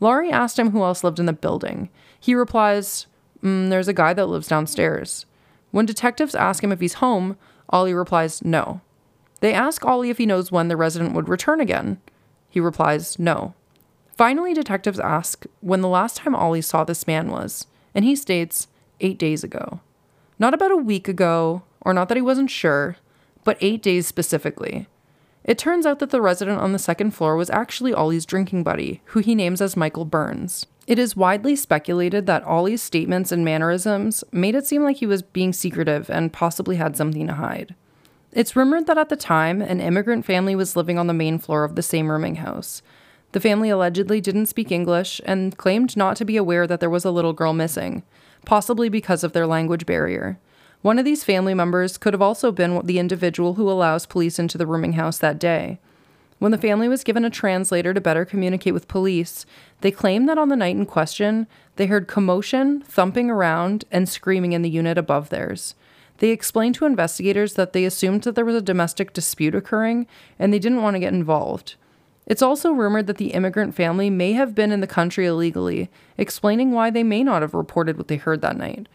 Laurie 0.00 0.32
asked 0.32 0.58
him 0.58 0.70
who 0.70 0.82
else 0.82 1.04
lived 1.04 1.20
in 1.20 1.26
the 1.26 1.34
building. 1.34 1.90
He 2.18 2.34
replies, 2.34 3.06
mm, 3.42 3.68
There's 3.68 3.88
a 3.88 3.92
guy 3.92 4.14
that 4.14 4.26
lives 4.26 4.48
downstairs. 4.48 5.26
When 5.70 5.84
detectives 5.84 6.34
ask 6.34 6.64
him 6.64 6.72
if 6.72 6.80
he's 6.80 6.94
home, 6.94 7.36
Ollie 7.68 7.94
replies, 7.94 8.42
No. 8.42 8.80
They 9.40 9.52
ask 9.52 9.84
Ollie 9.84 10.10
if 10.10 10.18
he 10.18 10.24
knows 10.24 10.50
when 10.50 10.68
the 10.68 10.76
resident 10.78 11.14
would 11.14 11.28
return 11.28 11.60
again. 11.60 12.00
He 12.48 12.58
replies, 12.58 13.18
No. 13.18 13.54
Finally, 14.16 14.54
detectives 14.54 14.98
ask 14.98 15.44
when 15.60 15.82
the 15.82 15.88
last 15.88 16.16
time 16.18 16.34
Ollie 16.34 16.62
saw 16.62 16.84
this 16.84 17.06
man 17.06 17.30
was 17.30 17.66
and 17.94 18.04
he 18.04 18.16
states 18.16 18.68
eight 19.00 19.18
days 19.18 19.44
ago. 19.44 19.80
Not 20.38 20.54
about 20.54 20.72
a 20.72 20.76
week 20.76 21.08
ago, 21.08 21.62
or 21.80 21.92
not 21.92 22.08
that 22.08 22.16
he 22.16 22.22
wasn't 22.22 22.50
sure, 22.50 22.96
but 23.44 23.58
eight 23.60 23.82
days 23.82 24.06
specifically. 24.06 24.86
It 25.44 25.58
turns 25.58 25.86
out 25.86 25.98
that 25.98 26.10
the 26.10 26.22
resident 26.22 26.60
on 26.60 26.72
the 26.72 26.78
second 26.78 27.12
floor 27.12 27.36
was 27.36 27.50
actually 27.50 27.92
Ollie's 27.92 28.26
drinking 28.26 28.62
buddy, 28.62 29.02
who 29.06 29.20
he 29.20 29.34
names 29.34 29.60
as 29.60 29.76
Michael 29.76 30.04
Burns. 30.04 30.66
It 30.86 30.98
is 30.98 31.16
widely 31.16 31.56
speculated 31.56 32.26
that 32.26 32.44
Ollie's 32.44 32.82
statements 32.82 33.32
and 33.32 33.44
mannerisms 33.44 34.24
made 34.32 34.54
it 34.54 34.66
seem 34.66 34.82
like 34.82 34.96
he 34.96 35.06
was 35.06 35.22
being 35.22 35.52
secretive 35.52 36.10
and 36.10 36.32
possibly 36.32 36.76
had 36.76 36.96
something 36.96 37.26
to 37.26 37.34
hide. 37.34 37.74
It's 38.32 38.56
rumored 38.56 38.86
that 38.86 38.98
at 38.98 39.08
the 39.08 39.16
time, 39.16 39.60
an 39.60 39.80
immigrant 39.80 40.24
family 40.24 40.54
was 40.54 40.76
living 40.76 40.98
on 40.98 41.06
the 41.06 41.12
main 41.12 41.38
floor 41.38 41.64
of 41.64 41.74
the 41.74 41.82
same 41.82 42.10
rooming 42.10 42.36
house, 42.36 42.82
the 43.32 43.40
family 43.40 43.70
allegedly 43.70 44.20
didn't 44.20 44.46
speak 44.46 44.70
English 44.70 45.20
and 45.24 45.56
claimed 45.56 45.96
not 45.96 46.16
to 46.16 46.24
be 46.24 46.36
aware 46.36 46.66
that 46.66 46.80
there 46.80 46.90
was 46.90 47.04
a 47.04 47.10
little 47.10 47.32
girl 47.32 47.52
missing, 47.52 48.02
possibly 48.44 48.88
because 48.88 49.24
of 49.24 49.32
their 49.32 49.46
language 49.46 49.86
barrier. 49.86 50.38
One 50.82 50.98
of 50.98 51.04
these 51.04 51.24
family 51.24 51.54
members 51.54 51.96
could 51.96 52.12
have 52.12 52.22
also 52.22 52.52
been 52.52 52.84
the 52.84 52.98
individual 52.98 53.54
who 53.54 53.70
allows 53.70 54.04
police 54.04 54.38
into 54.38 54.58
the 54.58 54.66
rooming 54.66 54.94
house 54.94 55.18
that 55.18 55.38
day. 55.38 55.78
When 56.40 56.50
the 56.50 56.58
family 56.58 56.88
was 56.88 57.04
given 57.04 57.24
a 57.24 57.30
translator 57.30 57.94
to 57.94 58.00
better 58.00 58.24
communicate 58.24 58.74
with 58.74 58.88
police, 58.88 59.46
they 59.80 59.92
claimed 59.92 60.28
that 60.28 60.38
on 60.38 60.48
the 60.48 60.56
night 60.56 60.74
in 60.74 60.86
question, 60.86 61.46
they 61.76 61.86
heard 61.86 62.08
commotion, 62.08 62.80
thumping 62.82 63.30
around, 63.30 63.84
and 63.92 64.08
screaming 64.08 64.52
in 64.52 64.62
the 64.62 64.68
unit 64.68 64.98
above 64.98 65.28
theirs. 65.28 65.76
They 66.18 66.30
explained 66.30 66.74
to 66.76 66.84
investigators 66.84 67.54
that 67.54 67.72
they 67.72 67.84
assumed 67.84 68.24
that 68.24 68.34
there 68.34 68.44
was 68.44 68.56
a 68.56 68.60
domestic 68.60 69.12
dispute 69.12 69.54
occurring 69.54 70.08
and 70.36 70.52
they 70.52 70.58
didn't 70.58 70.82
want 70.82 70.96
to 70.96 71.00
get 71.00 71.14
involved. 71.14 71.76
It's 72.32 72.40
also 72.40 72.72
rumored 72.72 73.08
that 73.08 73.18
the 73.18 73.34
immigrant 73.34 73.74
family 73.74 74.08
may 74.08 74.32
have 74.32 74.54
been 74.54 74.72
in 74.72 74.80
the 74.80 74.86
country 74.86 75.26
illegally, 75.26 75.90
explaining 76.16 76.72
why 76.72 76.88
they 76.88 77.02
may 77.02 77.22
not 77.22 77.42
have 77.42 77.52
reported 77.52 77.98
what 77.98 78.08
they 78.08 78.16
heard 78.16 78.40
that 78.40 78.56
night. 78.56 78.88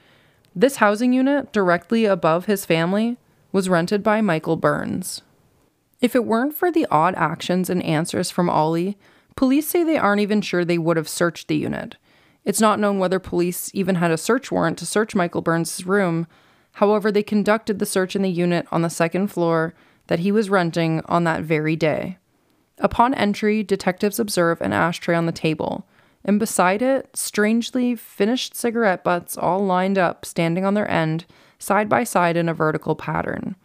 This 0.55 0.77
housing 0.77 1.13
unit, 1.13 1.53
directly 1.53 2.05
above 2.05 2.45
his 2.45 2.65
family, 2.65 3.17
was 3.51 3.69
rented 3.69 4.01
by 4.01 4.21
Michael 4.21 4.55
Burns. 4.55 5.21
If 6.01 6.15
it 6.15 6.25
weren't 6.25 6.55
for 6.55 6.71
the 6.71 6.87
odd 6.89 7.13
actions 7.13 7.69
and 7.69 7.83
answers 7.83 8.31
from 8.31 8.49
Ollie, 8.49 8.97
police 9.35 9.67
say 9.67 9.83
they 9.83 9.99
aren't 9.99 10.21
even 10.21 10.41
sure 10.41 10.65
they 10.65 10.79
would 10.79 10.97
have 10.97 11.07
searched 11.07 11.47
the 11.47 11.57
unit. 11.57 11.95
It's 12.43 12.59
not 12.59 12.79
known 12.79 12.97
whether 12.97 13.19
police 13.19 13.69
even 13.75 13.97
had 13.97 14.09
a 14.09 14.17
search 14.17 14.51
warrant 14.51 14.79
to 14.79 14.85
search 14.87 15.13
Michael 15.13 15.43
Burns' 15.43 15.85
room. 15.85 16.25
However, 16.71 17.11
they 17.11 17.21
conducted 17.21 17.77
the 17.77 17.85
search 17.85 18.15
in 18.15 18.23
the 18.23 18.31
unit 18.31 18.65
on 18.71 18.81
the 18.81 18.89
second 18.89 19.27
floor 19.27 19.75
that 20.07 20.21
he 20.21 20.31
was 20.31 20.49
renting 20.49 21.03
on 21.05 21.23
that 21.25 21.43
very 21.43 21.75
day. 21.75 22.17
Upon 22.79 23.13
entry, 23.13 23.63
detectives 23.63 24.19
observe 24.19 24.61
an 24.61 24.73
ashtray 24.73 25.15
on 25.15 25.25
the 25.25 25.31
table, 25.31 25.87
and 26.23 26.39
beside 26.39 26.81
it, 26.81 27.15
strangely 27.15 27.95
finished 27.95 28.55
cigarette 28.55 29.03
butts 29.03 29.37
all 29.37 29.65
lined 29.65 29.97
up, 29.97 30.25
standing 30.25 30.65
on 30.65 30.73
their 30.73 30.89
end, 30.89 31.25
side 31.57 31.89
by 31.89 32.03
side 32.03 32.37
in 32.37 32.49
a 32.49 32.53
vertical 32.53 32.95
pattern. 32.95 33.55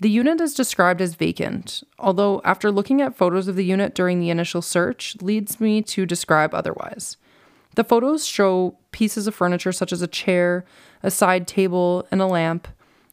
The 0.00 0.10
unit 0.10 0.40
is 0.40 0.54
described 0.54 1.00
as 1.00 1.14
vacant, 1.14 1.82
although, 1.98 2.40
after 2.44 2.70
looking 2.70 3.02
at 3.02 3.16
photos 3.16 3.48
of 3.48 3.56
the 3.56 3.64
unit 3.64 3.94
during 3.94 4.18
the 4.18 4.30
initial 4.30 4.62
search, 4.62 5.16
leads 5.20 5.60
me 5.60 5.82
to 5.82 6.06
describe 6.06 6.54
otherwise. 6.54 7.16
The 7.76 7.84
photos 7.84 8.26
show 8.26 8.76
pieces 8.92 9.26
of 9.26 9.34
furniture 9.34 9.72
such 9.72 9.92
as 9.92 10.02
a 10.02 10.06
chair, 10.06 10.64
a 11.02 11.10
side 11.10 11.46
table, 11.46 12.06
and 12.10 12.20
a 12.20 12.26
lamp, 12.26 12.66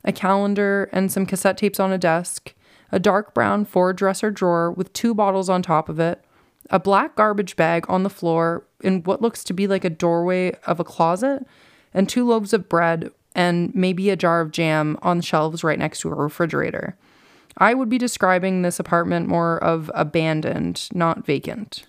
a 0.04 0.12
calendar, 0.12 0.90
and 0.92 1.12
some 1.12 1.26
cassette 1.26 1.58
tapes 1.58 1.80
on 1.80 1.92
a 1.92 1.98
desk, 1.98 2.54
a 2.92 3.00
dark 3.00 3.34
brown 3.34 3.66
four 3.66 3.94
dresser 3.94 4.32
drawer 4.32 4.72
with 4.72 4.94
two 4.94 5.14
bottles 5.14 5.50
on 5.50 5.62
top 5.62 5.90
of 5.90 6.00
it, 6.00 6.24
a 6.70 6.80
black 6.80 7.16
garbage 7.16 7.56
bag 7.56 7.86
on 7.90 8.04
the 8.04 8.10
floor 8.10 8.66
in 8.82 9.04
what 9.04 9.22
looks 9.22 9.44
to 9.46 9.54
be 9.54 9.68
like 9.68 9.86
a 9.86 9.90
doorway 9.90 10.54
of 10.66 10.80
a 10.80 10.84
closet, 10.84 11.46
and 11.94 12.08
two 12.08 12.26
loaves 12.28 12.54
of 12.54 12.70
bread 12.70 13.12
and 13.36 13.74
maybe 13.76 14.10
a 14.10 14.16
jar 14.16 14.42
of 14.42 14.52
jam 14.52 14.98
on 15.02 15.22
shelves 15.22 15.64
right 15.64 15.80
next 15.80 16.02
to 16.02 16.10
a 16.10 16.16
refrigerator. 16.16 16.98
I 17.58 17.74
would 17.74 17.90
be 17.90 17.98
describing 17.98 18.62
this 18.62 18.80
apartment 18.80 19.28
more 19.28 19.64
of 19.64 19.92
abandoned, 19.94 20.90
not 20.94 21.26
vacant. 21.26 21.86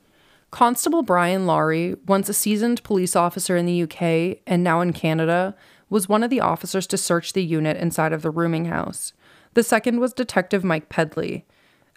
Constable 0.50 1.02
Brian 1.02 1.46
Lawry, 1.46 1.96
once 2.06 2.28
a 2.28 2.34
seasoned 2.34 2.82
police 2.82 3.14
officer 3.14 3.56
in 3.56 3.66
the 3.66 3.82
UK 3.82 4.38
and 4.46 4.64
now 4.64 4.80
in 4.80 4.92
Canada, 4.92 5.54
was 5.90 6.08
one 6.08 6.22
of 6.22 6.30
the 6.30 6.40
officers 6.40 6.86
to 6.86 6.96
search 6.96 7.32
the 7.32 7.44
unit 7.44 7.76
inside 7.76 8.12
of 8.12 8.22
the 8.22 8.30
rooming 8.30 8.66
house. 8.66 9.12
The 9.58 9.64
second 9.64 9.98
was 9.98 10.12
Detective 10.12 10.62
Mike 10.62 10.88
Pedley. 10.88 11.44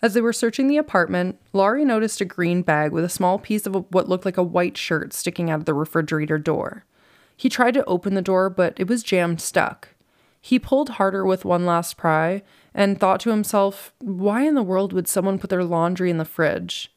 As 0.02 0.16
they 0.16 0.22
were 0.22 0.34
searching 0.34 0.68
the 0.68 0.78
apartment, 0.78 1.40
Laurie 1.54 1.86
noticed 1.86 2.20
a 2.20 2.26
green 2.26 2.64
bag 2.64 2.92
with 2.92 3.04
a 3.04 3.08
small 3.08 3.38
piece 3.38 3.68
of 3.68 3.86
what 3.92 4.10
looked 4.10 4.26
like 4.26 4.38
a 4.38 4.42
white 4.42 4.78
shirt 4.78 5.14
sticking 5.14 5.52
out 5.52 5.60
of 5.60 5.66
the 5.66 5.76
refrigerator 5.76 6.40
door. 6.40 6.86
He 7.38 7.50
tried 7.50 7.76
to 7.76 7.86
open 7.86 8.16
the 8.16 8.22
door, 8.24 8.50
but 8.50 8.74
it 8.80 8.88
was 8.88 9.04
jammed 9.04 9.42
stuck. 9.42 9.90
He 10.42 10.58
pulled 10.58 10.90
harder 10.90 11.24
with 11.24 11.46
one 11.46 11.68
last 11.68 11.98
pry 11.98 12.42
and 12.74 13.00
thought 13.00 13.20
to 13.20 13.30
himself, 13.30 13.94
why 14.00 14.42
in 14.42 14.56
the 14.56 14.64
world 14.64 14.92
would 14.92 15.08
someone 15.08 15.38
put 15.38 15.52
their 15.52 15.64
laundry 15.64 16.10
in 16.10 16.18
the 16.18 16.26
fridge? 16.26 16.92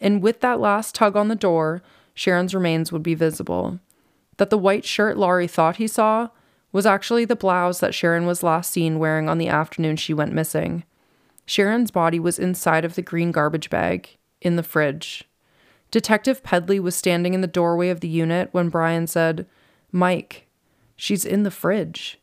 and 0.00 0.22
with 0.22 0.40
that 0.40 0.58
last 0.58 0.94
tug 0.94 1.14
on 1.14 1.28
the 1.28 1.34
door, 1.34 1.82
Sharin's 2.14 2.54
remains 2.54 2.90
would 2.90 3.02
be 3.02 3.14
visible. 3.14 3.80
That 4.38 4.48
the 4.48 4.56
white 4.56 4.86
shirt 4.86 5.18
Laurie 5.18 5.46
thought 5.46 5.76
he 5.76 5.86
saw 5.86 6.30
was 6.76 6.84
actually 6.84 7.24
the 7.24 7.34
blouse 7.34 7.80
that 7.80 7.92
Sharin 7.92 8.26
was 8.26 8.42
last 8.42 8.70
seen 8.70 8.98
wearing 8.98 9.30
on 9.30 9.38
the 9.38 9.48
afternoon 9.48 9.96
she 9.96 10.12
went 10.12 10.34
missing. 10.34 10.84
Sharin's 11.46 11.90
body 11.90 12.20
was 12.20 12.38
inside 12.38 12.84
of 12.84 12.96
the 12.96 13.02
green 13.02 13.32
garbage 13.32 13.70
bag, 13.70 14.18
in 14.42 14.56
the 14.56 14.62
fridge. 14.62 15.24
Detective 15.90 16.42
Pedley 16.42 16.78
was 16.78 16.94
standing 16.94 17.32
in 17.32 17.40
the 17.40 17.46
doorway 17.46 17.88
of 17.88 18.00
the 18.00 18.08
unit 18.08 18.50
when 18.52 18.68
Brian 18.68 19.06
said, 19.06 19.46
Mike, 19.90 20.48
she's 20.96 21.24
in 21.24 21.44
the 21.44 21.50
fridge. 21.50 22.20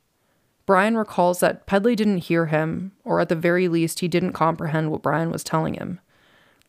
Brian 0.67 0.97
recalls 0.97 1.39
that 1.39 1.65
Pedley 1.65 1.95
didn't 1.95 2.19
hear 2.19 2.45
him, 2.45 2.91
or 3.03 3.19
at 3.19 3.29
the 3.29 3.35
very 3.35 3.67
least, 3.67 4.01
he 4.01 4.07
didn't 4.07 4.33
comprehend 4.33 4.91
what 4.91 5.01
Brian 5.01 5.31
was 5.31 5.43
telling 5.43 5.73
him. 5.73 5.99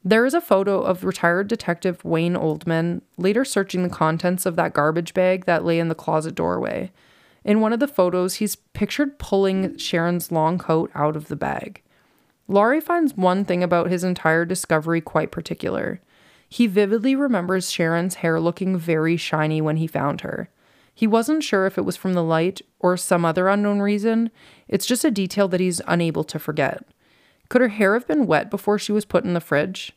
There 0.03 0.25
is 0.25 0.33
a 0.33 0.41
photo 0.41 0.81
of 0.81 1.05
retired 1.05 1.49
detective 1.49 2.03
Wayne 2.03 2.33
Oldman 2.33 3.03
later 3.19 3.45
searching 3.45 3.83
the 3.83 3.91
contents 3.91 4.47
of 4.47 4.57
that 4.57 4.73
garbage 4.73 5.13
bag 5.13 5.45
that 5.45 5.67
lay 5.67 5.79
in 5.79 5.89
the 5.89 5.95
closet 5.95 6.35
doorway. 6.35 6.91
In 7.45 7.61
one 7.61 7.73
of 7.73 7.81
the 7.81 7.89
photos, 7.89 8.37
he's 8.37 8.57
pictured 8.57 9.19
pulling 9.19 9.77
Sharin's 9.77 10.33
long 10.33 10.59
coat 10.59 10.91
out 10.95 11.17
of 11.17 11.29
the 11.29 11.37
bag. 11.37 11.83
Laurie 12.49 12.81
finds 12.81 13.17
one 13.17 13.45
thing 13.45 13.63
about 13.63 13.91
his 13.91 14.05
entire 14.05 14.45
discovery 14.45 15.01
quite 15.01 15.31
particular. 15.31 16.01
He 16.49 16.67
vividly 16.67 17.15
remembers 17.15 17.71
Sharin's 17.71 18.17
hair 18.17 18.41
looking 18.41 18.77
very 18.77 19.17
shiny 19.17 19.61
when 19.61 19.77
he 19.77 19.87
found 19.87 20.23
her. 20.23 20.49
He 20.95 21.07
wasn't 21.07 21.43
sure 21.43 21.67
if 21.67 21.77
it 21.77 21.85
was 21.85 21.97
from 21.97 22.15
the 22.15 22.23
light 22.23 22.63
or 22.79 22.97
some 22.97 23.25
other 23.25 23.49
unknown 23.49 23.81
reason. 23.81 24.31
It's 24.69 24.87
just 24.87 25.05
a 25.05 25.11
detail 25.11 25.49
that 25.49 25.61
he's 25.61 25.81
unable 25.87 26.23
to 26.25 26.39
forget. 26.39 26.85
Could 27.49 27.61
her 27.61 27.69
hair 27.69 27.95
have 27.95 28.07
been 28.07 28.27
wet 28.27 28.51
before 28.51 28.79
she 28.79 28.93
was 28.93 29.05
put 29.05 29.25
in 29.25 29.35
the 29.35 29.41
fridge? 29.41 29.93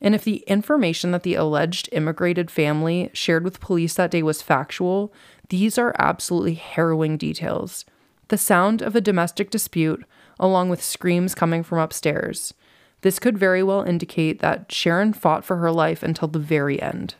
And 0.00 0.14
if 0.14 0.24
the 0.24 0.44
information 0.46 1.10
that 1.12 1.22
the 1.22 1.34
alleged 1.34 1.88
immigrated 1.92 2.50
family 2.50 3.10
shared 3.12 3.44
with 3.44 3.60
police 3.60 3.94
that 3.94 4.10
day 4.10 4.22
was 4.22 4.42
factual, 4.42 5.12
these 5.48 5.78
are 5.78 5.94
absolutely 5.98 6.54
harrowing 6.54 7.16
details. 7.16 7.84
The 8.28 8.38
sound 8.38 8.82
of 8.82 8.94
a 8.94 9.00
domestic 9.00 9.50
dispute, 9.50 10.04
along 10.38 10.68
with 10.68 10.82
screams 10.82 11.34
coming 11.34 11.62
from 11.62 11.78
upstairs. 11.78 12.52
This 13.00 13.18
could 13.18 13.38
very 13.38 13.62
well 13.62 13.82
indicate 13.82 14.40
that 14.40 14.68
Sharin 14.68 15.14
fought 15.14 15.44
for 15.44 15.56
her 15.56 15.70
life 15.70 16.02
until 16.02 16.28
the 16.28 16.38
very 16.38 16.80
end. 16.80 17.14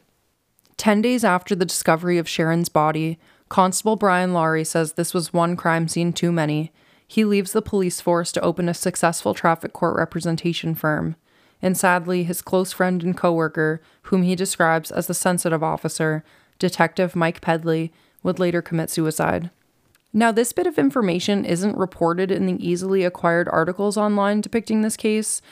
Ten 0.76 1.00
days 1.00 1.24
after 1.24 1.54
the 1.54 1.64
discovery 1.64 2.18
of 2.18 2.26
Sharin's 2.26 2.68
body, 2.68 3.18
Constable 3.48 3.96
Brian 3.96 4.32
Lawry 4.32 4.64
says 4.64 4.92
this 4.92 5.14
was 5.14 5.32
one 5.32 5.56
crime 5.56 5.88
scene 5.88 6.12
too 6.12 6.32
many 6.32 6.72
he 7.06 7.24
leaves 7.24 7.52
the 7.52 7.62
police 7.62 8.00
force 8.00 8.32
to 8.32 8.40
open 8.40 8.68
a 8.68 8.74
successful 8.74 9.34
traffic 9.34 9.72
court 9.72 9.96
representation 9.96 10.74
firm. 10.74 11.16
And 11.62 11.76
sadly, 11.76 12.24
his 12.24 12.42
close 12.42 12.72
friend 12.72 13.02
and 13.02 13.16
coworker, 13.16 13.80
whom 14.02 14.22
he 14.22 14.36
describes 14.36 14.90
as 14.90 15.06
the 15.06 15.14
sensitive 15.14 15.62
officer, 15.62 16.22
Detective 16.58 17.16
Mike 17.16 17.40
Pedley, 17.40 17.92
would 18.22 18.38
later 18.38 18.62
commit 18.62 18.90
suicide. 18.90 19.50
Now, 20.12 20.32
this 20.32 20.52
bit 20.52 20.66
of 20.66 20.78
information 20.78 21.44
isn't 21.44 21.76
reported 21.76 22.30
in 22.30 22.46
the 22.46 22.66
easily 22.66 23.04
acquired 23.04 23.48
articles 23.48 23.96
online 23.96 24.40
depicting 24.40 24.80
this 24.80 24.96
case, 24.96 25.42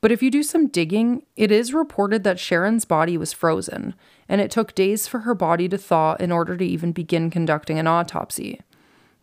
but 0.00 0.12
if 0.12 0.22
you 0.22 0.30
do 0.30 0.42
some 0.42 0.68
digging, 0.68 1.24
it 1.36 1.50
is 1.50 1.74
reported 1.74 2.22
that 2.24 2.38
Sharin's 2.38 2.84
body 2.84 3.16
was 3.16 3.32
frozen, 3.32 3.94
and 4.28 4.40
it 4.40 4.50
took 4.50 4.74
days 4.74 5.08
for 5.08 5.20
her 5.20 5.34
body 5.34 5.68
to 5.68 5.78
thaw 5.78 6.14
in 6.14 6.30
order 6.30 6.56
to 6.56 6.64
even 6.64 6.92
begin 6.92 7.30
conducting 7.30 7.78
an 7.78 7.86
autopsy. 7.86 8.60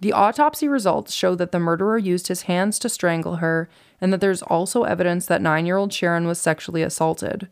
The 0.01 0.11
autopsy 0.11 0.67
results 0.67 1.13
show 1.13 1.35
that 1.35 1.51
the 1.51 1.59
murderer 1.59 1.97
used 1.97 2.27
his 2.27 2.43
hands 2.43 2.77
to 2.79 2.89
strangle 2.89 3.37
her, 3.37 3.69
and 4.01 4.11
that 4.11 4.21
there's 4.21 4.41
also 4.43 4.83
evidence 4.83 5.25
that 5.25 5.41
nine 5.41 5.65
year 5.65 5.77
old 5.77 5.91
Sharin 5.91 6.25
was 6.25 6.39
sexually 6.39 6.81
assaulted. 6.81 7.49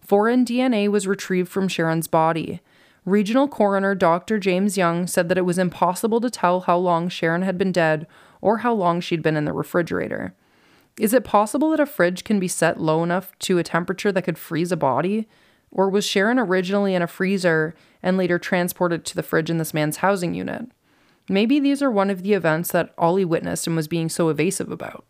Foreign 0.00 0.44
DNA 0.44 0.88
was 0.88 1.06
retrieved 1.06 1.50
from 1.50 1.68
Sharin's 1.68 2.06
body. 2.06 2.60
Regional 3.04 3.48
coroner 3.48 3.94
Dr. 3.94 4.38
James 4.38 4.76
Young 4.76 5.06
said 5.06 5.28
that 5.28 5.38
it 5.38 5.44
was 5.44 5.58
impossible 5.58 6.20
to 6.20 6.30
tell 6.30 6.60
how 6.60 6.76
long 6.76 7.08
Sharin 7.08 7.44
had 7.44 7.56
been 7.56 7.72
dead 7.72 8.06
or 8.40 8.58
how 8.58 8.72
long 8.72 9.00
she'd 9.00 9.22
been 9.22 9.36
in 9.36 9.44
the 9.44 9.52
refrigerator. 9.52 10.34
Is 10.98 11.12
it 11.12 11.24
possible 11.24 11.70
that 11.70 11.80
a 11.80 11.86
fridge 11.86 12.24
can 12.24 12.40
be 12.40 12.48
set 12.48 12.80
low 12.80 13.02
enough 13.02 13.36
to 13.40 13.58
a 13.58 13.62
temperature 13.62 14.10
that 14.12 14.22
could 14.22 14.38
freeze 14.38 14.72
a 14.72 14.76
body? 14.76 15.28
Or 15.70 15.90
was 15.90 16.06
Sharin 16.06 16.44
originally 16.44 16.94
in 16.94 17.02
a 17.02 17.06
freezer 17.06 17.74
and 18.02 18.16
later 18.16 18.38
transported 18.38 19.04
to 19.04 19.14
the 19.14 19.22
fridge 19.22 19.50
in 19.50 19.58
this 19.58 19.74
man's 19.74 19.98
housing 19.98 20.34
unit? 20.34 20.70
Maybe 21.28 21.60
these 21.60 21.82
are 21.82 21.90
one 21.90 22.08
of 22.08 22.22
the 22.22 22.32
events 22.32 22.70
that 22.72 22.94
Ollie 22.96 23.24
witnessed 23.24 23.66
and 23.66 23.76
was 23.76 23.88
being 23.88 24.08
so 24.08 24.28
evasive 24.28 24.70
about. 24.70 25.04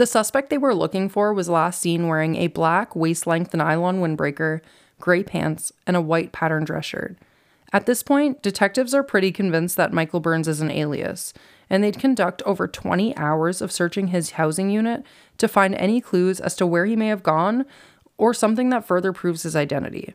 The 0.00 0.06
suspect 0.06 0.48
they 0.48 0.56
were 0.56 0.74
looking 0.74 1.10
for 1.10 1.34
was 1.34 1.50
last 1.50 1.78
seen 1.78 2.08
wearing 2.08 2.34
a 2.36 2.46
black 2.46 2.96
waist 2.96 3.26
length 3.26 3.52
nylon 3.52 4.00
windbreaker, 4.00 4.62
gray 4.98 5.22
pants, 5.22 5.74
and 5.86 5.94
a 5.94 6.00
white 6.00 6.32
pattern 6.32 6.64
dress 6.64 6.86
shirt. 6.86 7.18
At 7.70 7.84
this 7.84 8.02
point, 8.02 8.42
detectives 8.42 8.94
are 8.94 9.02
pretty 9.02 9.30
convinced 9.30 9.76
that 9.76 9.92
Michael 9.92 10.20
Burns 10.20 10.48
is 10.48 10.62
an 10.62 10.70
alias, 10.70 11.34
and 11.68 11.84
they'd 11.84 11.98
conduct 11.98 12.40
over 12.46 12.66
20 12.66 13.14
hours 13.18 13.60
of 13.60 13.70
searching 13.70 14.06
his 14.06 14.30
housing 14.30 14.70
unit 14.70 15.04
to 15.36 15.46
find 15.46 15.74
any 15.74 16.00
clues 16.00 16.40
as 16.40 16.56
to 16.56 16.66
where 16.66 16.86
he 16.86 16.96
may 16.96 17.08
have 17.08 17.22
gone 17.22 17.66
or 18.16 18.32
something 18.32 18.70
that 18.70 18.86
further 18.86 19.12
proves 19.12 19.42
his 19.42 19.54
identity. 19.54 20.14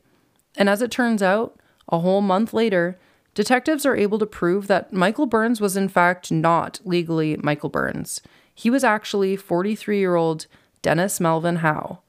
And 0.58 0.68
as 0.68 0.82
it 0.82 0.90
turns 0.90 1.22
out, 1.22 1.60
a 1.90 2.00
whole 2.00 2.22
month 2.22 2.56
later, 2.56 2.98
Detectives 3.36 3.86
are 3.86 3.98
able 3.98 4.18
to 4.18 4.26
prove 4.26 4.68
that 4.68 4.94
Michael 4.94 5.26
Burns 5.26 5.60
was, 5.60 5.76
in 5.76 5.90
fact, 5.90 6.32
not 6.32 6.80
legally 6.86 7.36
Michael 7.44 7.68
Burns. 7.68 8.22
He 8.56 8.70
was 8.70 8.84
actually 8.84 9.36
43 9.36 10.00
year 10.00 10.16
old 10.16 10.48
Dennis 10.82 11.20
Melvyn 11.20 11.58
Howe. 11.58 12.00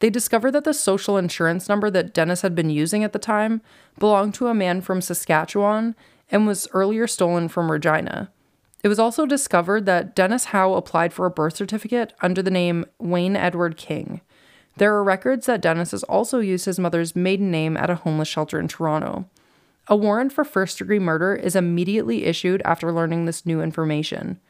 They 0.00 0.08
discovered 0.08 0.52
that 0.52 0.64
the 0.64 0.72
social 0.72 1.18
insurance 1.18 1.68
number 1.68 1.90
that 1.90 2.14
Dennis 2.14 2.40
had 2.40 2.54
been 2.54 2.70
using 2.70 3.04
at 3.04 3.12
the 3.12 3.18
time 3.18 3.60
belonged 3.98 4.34
to 4.34 4.48
a 4.48 4.54
man 4.54 4.80
from 4.80 5.02
Saskatchewan 5.02 5.94
and 6.30 6.46
was 6.46 6.68
earlier 6.72 7.06
stolen 7.06 7.48
from 7.48 7.70
Regina. 7.70 8.30
It 8.82 8.88
was 8.88 8.98
also 8.98 9.26
discovered 9.26 9.84
that 9.84 10.16
Dennis 10.16 10.46
Howe 10.46 10.72
applied 10.72 11.12
for 11.12 11.26
a 11.26 11.30
birth 11.30 11.56
certificate 11.56 12.14
under 12.22 12.42
the 12.42 12.50
name 12.50 12.86
Wayne 12.98 13.36
Edward 13.36 13.76
King. 13.76 14.22
There 14.76 14.94
are 14.94 15.04
records 15.04 15.44
that 15.44 15.60
Dennis 15.60 15.90
has 15.90 16.02
also 16.04 16.38
used 16.38 16.64
his 16.64 16.80
mother's 16.80 17.14
maiden 17.14 17.50
name 17.50 17.76
at 17.76 17.90
a 17.90 17.96
homeless 17.96 18.28
shelter 18.28 18.58
in 18.58 18.68
Toronto. 18.68 19.26
A 19.88 19.96
warrant 19.96 20.32
for 20.32 20.44
first 20.44 20.78
degree 20.78 20.98
murder 20.98 21.34
is 21.34 21.54
immediately 21.54 22.24
issued 22.24 22.62
after 22.64 22.90
learning 22.90 23.26
this 23.26 23.44
new 23.44 23.60
information. 23.60 24.40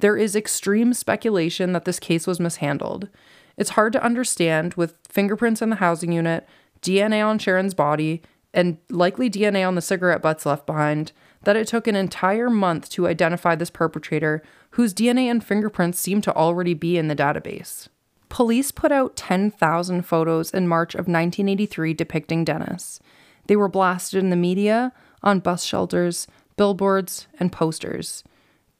There 0.00 0.16
is 0.16 0.36
extreme 0.36 0.92
speculation 0.92 1.72
that 1.72 1.84
this 1.84 1.98
case 1.98 2.26
was 2.26 2.40
mishandled. 2.40 3.08
It's 3.56 3.70
hard 3.70 3.92
to 3.94 4.02
understand 4.02 4.74
with 4.74 4.98
fingerprints 5.08 5.62
in 5.62 5.70
the 5.70 5.76
housing 5.76 6.12
unit, 6.12 6.46
DNA 6.82 7.26
on 7.26 7.38
Sharin's 7.38 7.74
body, 7.74 8.22
and 8.52 8.78
likely 8.90 9.30
DNA 9.30 9.66
on 9.66 9.74
the 9.74 9.82
cigarette 9.82 10.22
butts 10.22 10.46
left 10.46 10.66
behind 10.66 11.12
that 11.44 11.56
it 11.56 11.68
took 11.68 11.86
an 11.86 11.96
entire 11.96 12.50
month 12.50 12.90
to 12.90 13.06
identify 13.06 13.54
this 13.54 13.70
perpetrator 13.70 14.42
whose 14.70 14.92
DNA 14.92 15.30
and 15.30 15.44
fingerprints 15.44 15.98
seem 15.98 16.20
to 16.20 16.34
already 16.34 16.74
be 16.74 16.98
in 16.98 17.08
the 17.08 17.16
database. 17.16 17.88
Police 18.28 18.70
put 18.70 18.92
out 18.92 19.16
10,000 19.16 20.02
photos 20.02 20.50
in 20.50 20.68
March 20.68 20.94
of 20.94 21.06
1983 21.06 21.94
depicting 21.94 22.44
Dennis. 22.44 23.00
They 23.46 23.56
were 23.56 23.68
blasted 23.68 24.22
in 24.22 24.30
the 24.30 24.36
media, 24.36 24.92
on 25.22 25.40
bus 25.40 25.64
shelters, 25.64 26.26
billboards, 26.56 27.26
and 27.38 27.52
posters. 27.52 28.24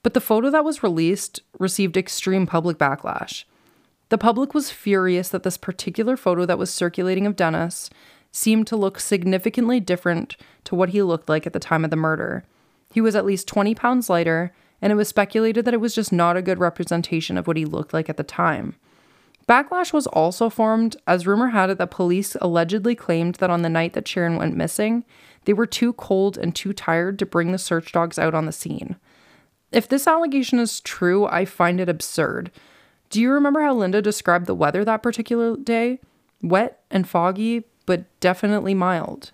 But 0.06 0.14
the 0.14 0.20
photo 0.20 0.50
that 0.50 0.64
was 0.64 0.84
released 0.84 1.40
received 1.58 1.96
extreme 1.96 2.46
public 2.46 2.78
backlash. 2.78 3.42
The 4.08 4.16
public 4.16 4.54
was 4.54 4.70
furious 4.70 5.30
that 5.30 5.42
this 5.42 5.56
particular 5.56 6.16
photo 6.16 6.46
that 6.46 6.58
was 6.58 6.72
circulating 6.72 7.26
of 7.26 7.34
Dennis 7.34 7.90
seemed 8.30 8.68
to 8.68 8.76
look 8.76 9.00
significantly 9.00 9.80
different 9.80 10.36
to 10.62 10.76
what 10.76 10.90
he 10.90 11.02
looked 11.02 11.28
like 11.28 11.44
at 11.44 11.52
the 11.52 11.58
time 11.58 11.82
of 11.82 11.90
the 11.90 11.96
murder. 11.96 12.44
He 12.92 13.00
was 13.00 13.16
at 13.16 13.24
least 13.24 13.48
20 13.48 13.74
pounds 13.74 14.08
lighter, 14.08 14.54
and 14.80 14.92
it 14.92 14.94
was 14.94 15.08
speculated 15.08 15.64
that 15.64 15.74
it 15.74 15.80
was 15.80 15.92
just 15.92 16.12
not 16.12 16.36
a 16.36 16.40
good 16.40 16.60
representation 16.60 17.36
of 17.36 17.48
what 17.48 17.56
he 17.56 17.64
looked 17.64 17.92
like 17.92 18.08
at 18.08 18.16
the 18.16 18.22
time. 18.22 18.76
Backlash 19.48 19.92
was 19.92 20.06
also 20.06 20.48
formed 20.48 20.96
as 21.08 21.26
rumor 21.26 21.48
had 21.48 21.68
it 21.68 21.78
that 21.78 21.90
police 21.90 22.36
allegedly 22.40 22.94
claimed 22.94 23.34
that 23.40 23.50
on 23.50 23.62
the 23.62 23.68
night 23.68 23.94
that 23.94 24.04
Sharin 24.04 24.38
went 24.38 24.56
missing, 24.56 25.04
they 25.46 25.52
were 25.52 25.66
too 25.66 25.94
cold 25.94 26.38
and 26.38 26.54
too 26.54 26.72
tired 26.72 27.18
to 27.18 27.26
bring 27.26 27.50
the 27.50 27.58
search 27.58 27.90
dogs 27.90 28.20
out 28.20 28.36
on 28.36 28.46
the 28.46 28.52
scene. 28.52 28.94
If 29.72 29.88
this 29.88 30.06
allegation 30.06 30.58
is 30.58 30.80
true, 30.80 31.26
I 31.26 31.44
find 31.44 31.80
it 31.80 31.88
absurd. 31.88 32.50
Do 33.10 33.20
you 33.20 33.30
remember 33.30 33.62
how 33.62 33.74
Linda 33.74 34.02
described 34.02 34.46
the 34.46 34.54
weather 34.54 34.84
that 34.84 35.02
particular 35.02 35.56
day? 35.56 36.00
Wet 36.42 36.80
and 36.90 37.08
foggy, 37.08 37.64
but 37.84 38.04
definitely 38.20 38.74
mild. 38.74 39.32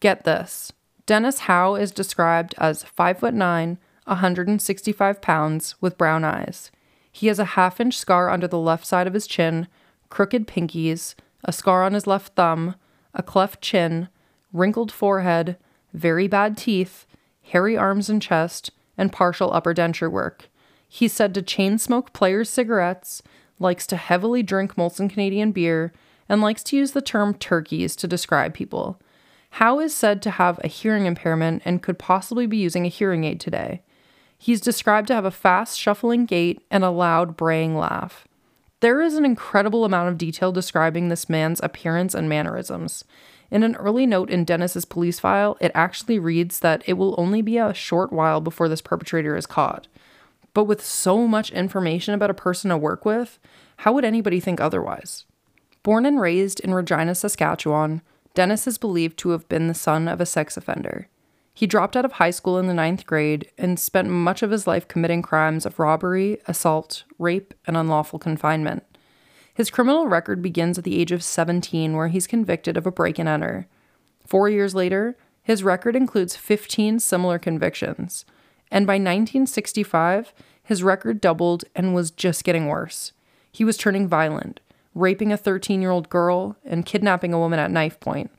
Get 0.00 0.24
this 0.24 0.72
Dennis 1.06 1.40
Howe 1.40 1.74
is 1.74 1.90
described 1.90 2.54
as 2.58 2.84
5 2.84 3.18
foot 3.18 3.34
9, 3.34 3.78
165 4.04 5.20
pounds, 5.20 5.74
with 5.80 5.98
brown 5.98 6.24
eyes. 6.24 6.70
He 7.10 7.26
has 7.26 7.38
a 7.38 7.56
half 7.56 7.80
inch 7.80 7.98
scar 7.98 8.30
under 8.30 8.46
the 8.46 8.58
left 8.58 8.86
side 8.86 9.06
of 9.06 9.14
his 9.14 9.26
chin, 9.26 9.66
crooked 10.08 10.46
pinkies, 10.46 11.14
a 11.44 11.52
scar 11.52 11.82
on 11.82 11.94
his 11.94 12.06
left 12.06 12.34
thumb, 12.34 12.76
a 13.14 13.22
cleft 13.22 13.60
chin, 13.60 14.08
wrinkled 14.52 14.92
forehead, 14.92 15.56
very 15.92 16.28
bad 16.28 16.56
teeth, 16.56 17.06
hairy 17.42 17.76
arms 17.76 18.08
and 18.08 18.22
chest, 18.22 18.70
and 19.00 19.10
partial 19.10 19.52
upper 19.52 19.74
denture 19.74 20.10
work. 20.10 20.50
He's 20.86 21.12
said 21.12 21.32
to 21.34 21.42
chain 21.42 21.78
smoke 21.78 22.12
Player's 22.12 22.50
cigarettes, 22.50 23.22
likes 23.58 23.86
to 23.86 23.96
heavily 23.96 24.42
drink 24.42 24.74
Molson 24.74 25.08
Canadian 25.08 25.52
beer, 25.52 25.92
and 26.28 26.42
likes 26.42 26.62
to 26.64 26.76
use 26.76 26.92
the 26.92 27.00
term 27.00 27.32
turkeys 27.34 27.96
to 27.96 28.06
describe 28.06 28.52
people. 28.52 29.00
Howe 29.54 29.80
is 29.80 29.94
said 29.94 30.20
to 30.22 30.30
have 30.30 30.60
a 30.62 30.68
hearing 30.68 31.06
impairment 31.06 31.62
and 31.64 31.82
could 31.82 31.98
possibly 31.98 32.46
be 32.46 32.58
using 32.58 32.84
a 32.84 32.90
hearing 32.90 33.24
aid 33.24 33.40
today. 33.40 33.82
He's 34.38 34.60
described 34.60 35.08
to 35.08 35.14
have 35.14 35.24
a 35.24 35.30
fast, 35.30 35.78
shuffling 35.78 36.26
gait 36.26 36.62
and 36.70 36.84
a 36.84 36.90
loud, 36.90 37.36
braying 37.36 37.76
laugh. 37.76 38.28
There 38.80 39.00
is 39.00 39.14
an 39.14 39.24
incredible 39.24 39.84
amount 39.84 40.08
of 40.08 40.18
detail 40.18 40.52
describing 40.52 41.08
this 41.08 41.28
man's 41.28 41.60
appearance 41.62 42.14
and 42.14 42.28
mannerisms. 42.28 43.04
In 43.50 43.62
an 43.62 43.74
early 43.76 44.06
note 44.06 44.30
in 44.30 44.44
Dennis's 44.44 44.84
police 44.84 45.18
file, 45.18 45.56
it 45.60 45.72
actually 45.74 46.18
reads 46.18 46.60
that 46.60 46.82
it 46.86 46.94
will 46.94 47.14
only 47.18 47.42
be 47.42 47.58
a 47.58 47.74
short 47.74 48.12
while 48.12 48.40
before 48.40 48.68
this 48.68 48.80
perpetrator 48.80 49.36
is 49.36 49.46
caught. 49.46 49.88
But 50.54 50.64
with 50.64 50.84
so 50.84 51.26
much 51.26 51.50
information 51.50 52.14
about 52.14 52.30
a 52.30 52.34
person 52.34 52.70
to 52.70 52.76
work 52.76 53.04
with, 53.04 53.38
how 53.78 53.92
would 53.92 54.04
anybody 54.04 54.40
think 54.40 54.60
otherwise? 54.60 55.24
Born 55.82 56.06
and 56.06 56.20
raised 56.20 56.60
in 56.60 56.74
Regina, 56.74 57.14
Saskatchewan, 57.14 58.02
Dennis 58.34 58.66
is 58.66 58.78
believed 58.78 59.18
to 59.18 59.30
have 59.30 59.48
been 59.48 59.66
the 59.66 59.74
son 59.74 60.06
of 60.06 60.20
a 60.20 60.26
sex 60.26 60.56
offender. 60.56 61.08
He 61.52 61.66
dropped 61.66 61.96
out 61.96 62.04
of 62.04 62.12
high 62.12 62.30
school 62.30 62.58
in 62.58 62.68
the 62.68 62.74
ninth 62.74 63.06
grade 63.06 63.50
and 63.58 63.78
spent 63.78 64.08
much 64.08 64.42
of 64.42 64.50
his 64.50 64.66
life 64.66 64.86
committing 64.86 65.22
crimes 65.22 65.66
of 65.66 65.78
robbery, 65.78 66.38
assault, 66.46 67.04
rape, 67.18 67.54
and 67.66 67.76
unlawful 67.76 68.18
confinement. 68.18 68.89
His 69.60 69.68
criminal 69.68 70.06
record 70.06 70.40
begins 70.40 70.78
at 70.78 70.84
the 70.84 70.98
age 70.98 71.12
of 71.12 71.22
17, 71.22 71.94
where 71.94 72.08
he's 72.08 72.26
convicted 72.26 72.78
of 72.78 72.86
a 72.86 72.90
break 72.90 73.18
and 73.18 73.28
enter. 73.28 73.66
Four 74.26 74.48
years 74.48 74.74
later, 74.74 75.18
his 75.42 75.62
record 75.62 75.94
includes 75.94 76.34
15 76.34 76.98
similar 76.98 77.38
convictions, 77.38 78.24
and 78.70 78.86
by 78.86 78.94
1965, 78.94 80.32
his 80.62 80.82
record 80.82 81.20
doubled 81.20 81.64
and 81.76 81.94
was 81.94 82.10
just 82.10 82.42
getting 82.42 82.68
worse. 82.68 83.12
He 83.52 83.62
was 83.62 83.76
turning 83.76 84.08
violent, 84.08 84.60
raping 84.94 85.30
a 85.30 85.36
13 85.36 85.82
year 85.82 85.90
old 85.90 86.08
girl, 86.08 86.56
and 86.64 86.86
kidnapping 86.86 87.34
a 87.34 87.38
woman 87.38 87.58
at 87.58 87.70
knife 87.70 88.00
point. 88.00 88.30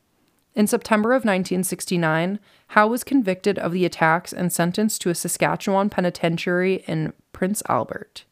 In 0.55 0.65
September 0.65 1.09
of 1.09 1.17
1969, 1.17 2.39
Howe 2.69 2.87
was 2.87 3.03
convicted 3.03 3.59
of 3.59 3.73
the 3.73 3.85
attacks 3.85 4.33
and 4.33 4.51
sentenced 4.51 5.03
to 5.03 5.11
a 5.11 5.13
Saskatchewan 5.13 5.91
penitentiary 5.91 6.83
in 6.87 7.13
Prince 7.31 7.61
Albert. 7.69 8.23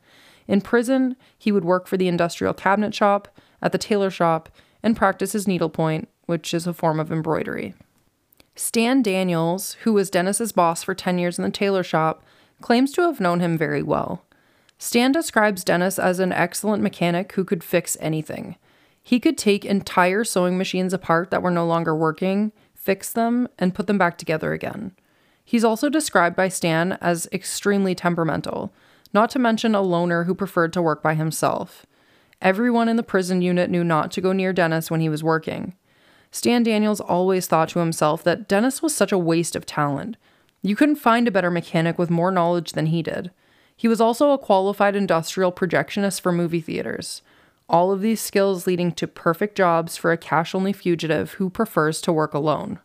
In 0.49 0.61
prison, 0.61 1.15
he 1.37 1.51
would 1.51 1.63
work 1.63 1.85
for 1.85 1.95
the 1.95 2.07
industrial 2.07 2.55
cabinet 2.55 2.95
shop, 2.95 3.27
at 3.61 3.71
the 3.71 3.77
tailor 3.77 4.09
shop, 4.09 4.49
and 4.81 4.97
practice 4.97 5.33
his 5.33 5.47
needlepoint, 5.47 6.09
which 6.25 6.55
is 6.55 6.65
a 6.65 6.73
form 6.73 6.99
of 6.99 7.11
embroidery. 7.11 7.75
Stan 8.55 9.03
Daniels, 9.03 9.73
who 9.83 9.93
was 9.93 10.09
Dennis's 10.09 10.51
boss 10.51 10.81
for 10.81 10.95
10 10.95 11.19
years 11.19 11.37
in 11.37 11.43
the 11.43 11.51
tailor 11.51 11.83
shop, 11.83 12.23
claims 12.61 12.91
to 12.93 13.03
have 13.03 13.19
known 13.19 13.41
him 13.41 13.59
very 13.59 13.83
well. 13.83 14.25
Stan 14.79 15.11
describes 15.11 15.63
Dennis 15.63 15.99
as 15.99 16.19
an 16.19 16.31
excellent 16.31 16.81
mechanic 16.81 17.33
who 17.33 17.43
could 17.45 17.63
fix 17.63 17.95
anything. 17.99 18.55
He 19.03 19.19
could 19.19 19.37
take 19.37 19.65
entire 19.65 20.23
sewing 20.23 20.57
machines 20.57 20.93
apart 20.93 21.29
that 21.29 21.43
were 21.43 21.51
no 21.51 21.67
longer 21.67 21.95
working, 21.95 22.53
fix 22.73 23.13
them, 23.13 23.47
and 23.59 23.75
put 23.75 23.85
them 23.85 23.99
back 23.99 24.17
together 24.17 24.51
again. 24.53 24.93
He's 25.45 25.63
also 25.63 25.89
described 25.89 26.35
by 26.35 26.47
Stan 26.47 26.93
as 27.01 27.27
extremely 27.31 27.93
temperamental, 27.93 28.73
not 29.13 29.29
to 29.31 29.39
mention 29.39 29.75
a 29.75 29.81
loner 29.81 30.25
who 30.25 30.35
preferred 30.35 30.73
to 30.73 30.81
work 30.81 31.01
by 31.01 31.15
himself. 31.15 31.85
Everyone 32.41 32.87
in 32.87 32.95
the 32.95 33.03
prison 33.03 33.41
unit 33.41 33.69
knew 33.69 33.83
not 33.83 34.11
to 34.11 34.21
go 34.21 34.31
near 34.31 34.53
Dennis 34.53 34.89
when 34.89 35.01
he 35.01 35.09
was 35.09 35.23
working. 35.23 35.75
Stan 36.31 36.63
Daniels 36.63 37.01
always 37.01 37.47
thought 37.47 37.69
to 37.69 37.79
himself 37.79 38.23
that 38.23 38.47
Dennis 38.47 38.81
was 38.81 38.95
such 38.95 39.11
a 39.11 39.17
waste 39.17 39.55
of 39.55 39.65
talent. 39.65 40.15
You 40.61 40.75
couldn't 40.75 40.97
find 40.97 41.27
a 41.27 41.31
better 41.31 41.51
mechanic 41.51 41.97
with 41.97 42.09
more 42.09 42.31
knowledge 42.31 42.73
than 42.73 42.87
he 42.87 43.01
did. 43.01 43.31
He 43.75 43.87
was 43.87 44.01
also 44.01 44.31
a 44.31 44.37
qualified 44.37 44.95
industrial 44.95 45.51
projectionist 45.51 46.21
for 46.21 46.31
movie 46.31 46.61
theaters. 46.61 47.21
All 47.67 47.91
of 47.91 48.01
these 48.01 48.19
skills 48.19 48.67
leading 48.67 48.91
to 48.93 49.07
perfect 49.07 49.55
jobs 49.55 49.95
for 49.95 50.11
a 50.11 50.17
cash 50.17 50.53
only 50.53 50.73
fugitive 50.73 51.33
who 51.33 51.49
prefers 51.49 52.01
to 52.01 52.13
work 52.13 52.33
alone. 52.33 52.79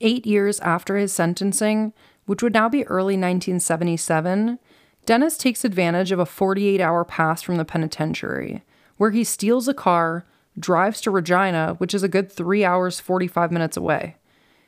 Eight 0.00 0.26
years 0.26 0.60
after 0.60 0.96
his 0.96 1.12
sentencing, 1.12 1.92
which 2.24 2.42
would 2.42 2.54
now 2.54 2.68
be 2.68 2.86
early 2.86 3.14
1977, 3.14 4.58
Dennis 5.06 5.38
takes 5.38 5.64
advantage 5.64 6.10
of 6.10 6.18
a 6.18 6.26
48 6.26 6.80
hour 6.80 7.04
pass 7.04 7.40
from 7.40 7.58
the 7.58 7.64
penitentiary, 7.64 8.64
where 8.96 9.12
he 9.12 9.22
steals 9.22 9.68
a 9.68 9.74
car, 9.74 10.26
drives 10.58 11.00
to 11.00 11.12
Regina, 11.12 11.74
which 11.78 11.94
is 11.94 12.02
a 12.02 12.08
good 12.08 12.30
3 12.30 12.64
hours 12.64 12.98
45 12.98 13.52
minutes 13.52 13.76
away. 13.76 14.16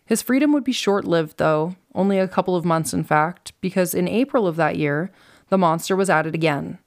His 0.07 0.23
freedom 0.23 0.53
would 0.53 0.63
be 0.63 0.71
short 0.71 1.05
lived, 1.05 1.39
though, 1.39 1.75
only 1.93 2.21
a 2.21 2.29
couple 2.29 2.55
of 2.55 2.65
months, 2.65 2.95
in 2.95 3.03
fact, 3.03 3.53
because 3.61 3.95
in 3.95 4.07
April 4.07 4.47
of 4.47 4.55
that 4.55 4.77
year, 4.77 5.11
the 5.49 5.59
monster 5.59 5.97
was 5.97 6.09
at 6.09 6.25
it 6.25 6.37
again. 6.37 6.79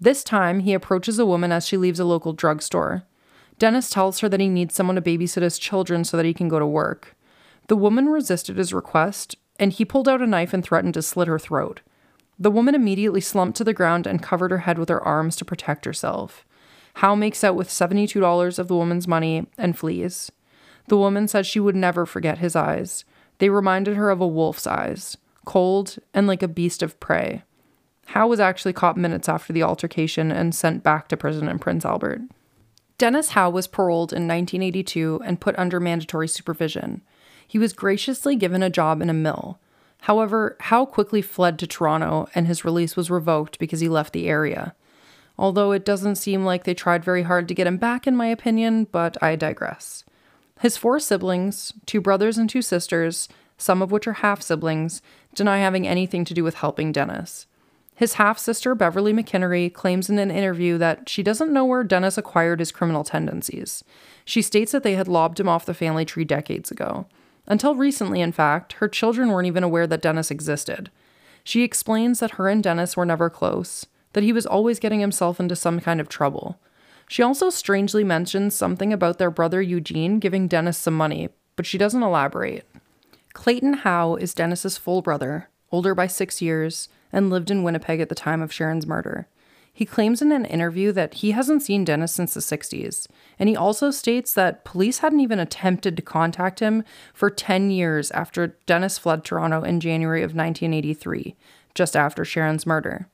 This 0.00 0.24
time, 0.24 0.60
he 0.60 0.74
approaches 0.74 1.20
a 1.20 1.26
woman 1.26 1.52
as 1.52 1.68
she 1.68 1.76
leaves 1.76 2.00
a 2.00 2.04
local 2.04 2.32
drugstore. 2.32 3.04
Dennis 3.60 3.90
tells 3.90 4.18
her 4.20 4.28
that 4.28 4.40
he 4.40 4.48
needs 4.48 4.74
someone 4.74 4.96
to 4.96 5.02
babysit 5.02 5.42
his 5.42 5.58
children 5.58 6.02
so 6.02 6.16
that 6.16 6.26
he 6.26 6.34
can 6.34 6.48
go 6.48 6.58
to 6.58 6.66
work. 6.66 7.16
The 7.68 7.76
woman 7.76 8.06
resisted 8.06 8.56
his 8.56 8.74
request, 8.74 9.36
and 9.56 9.72
he 9.72 9.84
pulled 9.84 10.08
out 10.08 10.22
a 10.22 10.26
knife 10.26 10.52
and 10.52 10.64
threatened 10.64 10.94
to 10.94 11.02
slit 11.02 11.28
her 11.28 11.38
throat. 11.38 11.80
The 12.38 12.50
woman 12.50 12.74
immediately 12.74 13.20
slumped 13.20 13.56
to 13.58 13.64
the 13.64 13.74
ground 13.74 14.06
and 14.06 14.22
covered 14.22 14.50
her 14.50 14.58
head 14.58 14.78
with 14.78 14.88
her 14.88 15.02
arms 15.02 15.34
to 15.36 15.44
protect 15.44 15.84
herself. 15.84 16.44
Howe 16.94 17.14
makes 17.14 17.42
out 17.42 17.56
with 17.56 17.68
$72 17.68 18.58
of 18.58 18.68
the 18.68 18.76
woman's 18.76 19.08
money 19.08 19.46
and 19.56 19.78
flees. 19.78 20.30
The 20.88 20.96
woman 20.96 21.28
said 21.28 21.46
she 21.46 21.60
would 21.60 21.76
never 21.76 22.06
forget 22.06 22.38
his 22.38 22.56
eyes. 22.56 23.04
They 23.38 23.50
reminded 23.50 23.96
her 23.96 24.10
of 24.10 24.20
a 24.20 24.26
wolf's 24.26 24.66
eyes, 24.66 25.16
cold 25.44 25.98
and 26.14 26.26
like 26.26 26.42
a 26.42 26.48
beast 26.48 26.82
of 26.82 26.98
prey. 27.00 27.42
Howe 28.06 28.26
was 28.26 28.40
actually 28.40 28.72
caught 28.72 28.96
minutes 28.96 29.28
after 29.28 29.52
the 29.52 29.62
altercation 29.62 30.32
and 30.32 30.54
sent 30.54 30.82
back 30.82 31.08
to 31.08 31.16
prison 31.16 31.46
in 31.48 31.58
Prince 31.58 31.84
Albert. 31.84 32.22
Dennis 32.96 33.30
Howe 33.30 33.50
was 33.50 33.68
paroled 33.68 34.12
in 34.12 34.26
1982 34.26 35.20
and 35.24 35.40
put 35.40 35.58
under 35.58 35.78
mandatory 35.78 36.26
supervision. 36.26 37.02
He 37.46 37.58
was 37.58 37.72
graciously 37.72 38.34
given 38.34 38.62
a 38.62 38.70
job 38.70 39.02
in 39.02 39.10
a 39.10 39.14
mill. 39.14 39.60
However, 40.02 40.56
Howe 40.60 40.86
quickly 40.86 41.22
fled 41.22 41.58
to 41.58 41.66
Toronto 41.66 42.28
and 42.34 42.46
his 42.46 42.64
release 42.64 42.96
was 42.96 43.10
revoked 43.10 43.58
because 43.58 43.80
he 43.80 43.88
left 43.88 44.12
the 44.12 44.28
area 44.28 44.74
although 45.38 45.72
it 45.72 45.84
doesn't 45.84 46.16
seem 46.16 46.44
like 46.44 46.64
they 46.64 46.74
tried 46.74 47.04
very 47.04 47.22
hard 47.22 47.46
to 47.48 47.54
get 47.54 47.66
him 47.66 47.76
back, 47.76 48.06
in 48.06 48.16
my 48.16 48.26
opinion, 48.26 48.84
but 48.90 49.16
I 49.22 49.36
digress. 49.36 50.04
His 50.60 50.76
four 50.76 50.98
siblings, 50.98 51.72
two 51.86 52.00
brothers 52.00 52.36
and 52.36 52.50
two 52.50 52.62
sisters, 52.62 53.28
some 53.56 53.80
of 53.80 53.92
which 53.92 54.08
are 54.08 54.14
half 54.14 54.42
siblings, 54.42 55.00
deny 55.34 55.58
having 55.58 55.86
anything 55.86 56.24
to 56.24 56.34
do 56.34 56.42
with 56.42 56.56
helping 56.56 56.90
Dennis. 56.90 57.46
His 57.94 58.14
half 58.14 58.38
sister, 58.38 58.74
Beverly 58.74 59.12
McKinnery, 59.12 59.72
claims 59.72 60.10
in 60.10 60.18
an 60.18 60.30
interview 60.30 60.78
that 60.78 61.08
she 61.08 61.22
doesn't 61.22 61.52
know 61.52 61.64
where 61.64 61.84
Dennis 61.84 62.18
acquired 62.18 62.60
his 62.60 62.72
criminal 62.72 63.04
tendencies. 63.04 63.82
She 64.24 64.42
states 64.42 64.72
that 64.72 64.82
they 64.82 64.94
had 64.94 65.08
lobbed 65.08 65.38
him 65.38 65.48
off 65.48 65.66
the 65.66 65.74
family 65.74 66.04
tree 66.04 66.24
decades 66.24 66.70
ago. 66.70 67.06
Until 67.48 67.74
recently, 67.74 68.20
in 68.20 68.30
fact, 68.30 68.74
her 68.74 68.86
children 68.86 69.30
weren't 69.30 69.48
even 69.48 69.64
aware 69.64 69.88
that 69.88 70.02
Dennis 70.02 70.30
existed. 70.30 70.90
She 71.42 71.64
explains 71.64 72.20
that 72.20 72.32
her 72.32 72.48
and 72.48 72.62
Dennis 72.62 72.96
were 72.96 73.06
never 73.06 73.28
close 73.28 73.86
that 74.12 74.24
he 74.24 74.32
was 74.32 74.46
always 74.46 74.78
getting 74.78 75.00
himself 75.00 75.38
into 75.38 75.56
some 75.56 75.80
kind 75.80 76.00
of 76.00 76.08
trouble. 76.08 76.58
She 77.08 77.22
also 77.22 77.50
strangely 77.50 78.04
mentions 78.04 78.54
something 78.54 78.92
about 78.92 79.18
their 79.18 79.30
brother 79.30 79.62
Eugene 79.62 80.18
giving 80.18 80.48
Dennis 80.48 80.78
some 80.78 80.96
money, 80.96 81.28
but 81.56 81.66
she 81.66 81.78
doesn't 81.78 82.02
elaborate. 82.02 82.66
Clayton 83.32 83.74
Howe 83.74 84.16
is 84.16 84.34
Dennis's 84.34 84.76
full 84.76 85.02
brother, 85.02 85.48
older 85.70 85.94
by 85.94 86.06
six 86.06 86.42
years, 86.42 86.88
and 87.12 87.30
lived 87.30 87.50
in 87.50 87.62
Winnipeg 87.62 88.00
at 88.00 88.08
the 88.08 88.14
time 88.14 88.42
of 88.42 88.50
Sharin's 88.50 88.86
murder. 88.86 89.28
He 89.78 89.86
claims 89.86 90.20
in 90.20 90.32
an 90.32 90.44
interview 90.44 90.90
that 90.90 91.14
he 91.14 91.30
hasn't 91.30 91.62
seen 91.62 91.84
Dennis 91.84 92.10
since 92.10 92.34
the 92.34 92.40
60s, 92.40 93.06
and 93.38 93.48
he 93.48 93.54
also 93.54 93.92
states 93.92 94.34
that 94.34 94.64
police 94.64 94.98
hadn't 94.98 95.20
even 95.20 95.38
attempted 95.38 95.96
to 95.96 96.02
contact 96.02 96.58
him 96.58 96.82
for 97.14 97.30
10 97.30 97.70
years 97.70 98.10
after 98.10 98.56
Dennis 98.66 98.98
fled 98.98 99.22
Toronto 99.22 99.62
in 99.62 99.78
January 99.78 100.24
of 100.24 100.34
1983, 100.34 101.36
just 101.74 101.94
after 101.94 102.24
Sharin's 102.24 102.66
murder. 102.66 103.06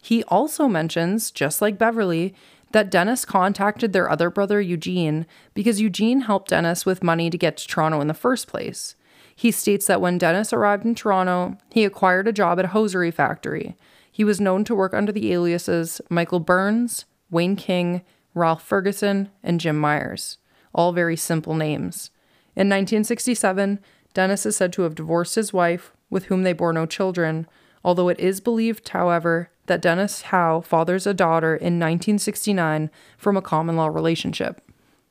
He 0.00 0.22
also 0.28 0.68
mentions, 0.68 1.32
just 1.32 1.60
like 1.60 1.76
Beverly, 1.76 2.36
that 2.70 2.88
Dennis 2.88 3.24
contacted 3.24 3.92
their 3.92 4.08
other 4.08 4.30
brother 4.30 4.60
Eugene 4.60 5.26
because 5.54 5.80
Eugene 5.80 6.20
helped 6.20 6.50
Dennis 6.50 6.86
with 6.86 7.02
money 7.02 7.30
to 7.30 7.36
get 7.36 7.56
to 7.56 7.66
Toronto 7.66 8.00
in 8.00 8.06
the 8.06 8.14
first 8.14 8.46
place. 8.46 8.94
He 9.34 9.50
states 9.50 9.88
that 9.88 10.00
when 10.00 10.18
Dennis 10.18 10.52
arrived 10.52 10.84
in 10.84 10.94
Toronto, 10.94 11.58
he 11.72 11.84
acquired 11.84 12.28
a 12.28 12.32
job 12.32 12.60
at 12.60 12.66
a 12.66 12.68
hosiery 12.68 13.10
factory 13.10 13.76
he 14.16 14.24
was 14.24 14.40
known 14.40 14.64
to 14.64 14.74
work 14.74 14.94
under 14.94 15.12
the 15.12 15.30
aliases 15.30 16.00
Michael 16.08 16.40
Burns, 16.40 17.04
Wayne 17.28 17.54
King, 17.54 18.00
Ralph 18.32 18.62
Ferguson, 18.62 19.28
and 19.42 19.60
Jim 19.60 19.76
Myers, 19.76 20.38
all 20.74 20.92
very 20.92 21.16
simple 21.16 21.54
names. 21.54 22.10
In 22.54 22.66
1967, 22.66 23.78
Dennis 24.14 24.46
is 24.46 24.56
said 24.56 24.72
to 24.72 24.82
have 24.82 24.94
divorced 24.94 25.34
his 25.34 25.52
wife, 25.52 25.92
with 26.08 26.24
whom 26.24 26.44
they 26.44 26.54
bore 26.54 26.72
no 26.72 26.86
children, 26.86 27.46
although 27.84 28.08
it 28.08 28.18
is 28.18 28.40
believed, 28.40 28.88
however, 28.88 29.50
that 29.66 29.82
Dennis 29.82 30.22
Howe 30.22 30.62
fathers 30.62 31.06
a 31.06 31.12
daughter 31.12 31.54
in 31.54 31.78
1969 31.78 32.90
from 33.18 33.36
a 33.36 33.42
common 33.42 33.76
law 33.76 33.88
relationship. 33.88 34.62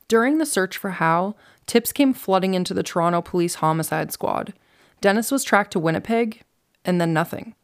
During 0.08 0.38
the 0.38 0.44
search 0.44 0.76
for 0.76 0.90
Howe, 0.90 1.36
tips 1.66 1.92
came 1.92 2.12
flooding 2.12 2.54
into 2.54 2.74
the 2.74 2.82
Toronto 2.82 3.22
Police 3.22 3.54
Homicide 3.56 4.10
Squad. 4.10 4.52
Dennis 5.00 5.30
was 5.30 5.44
tracked 5.44 5.70
to 5.74 5.78
Winnipeg, 5.78 6.42
and 6.84 7.00
then 7.00 7.12
nothing. 7.12 7.54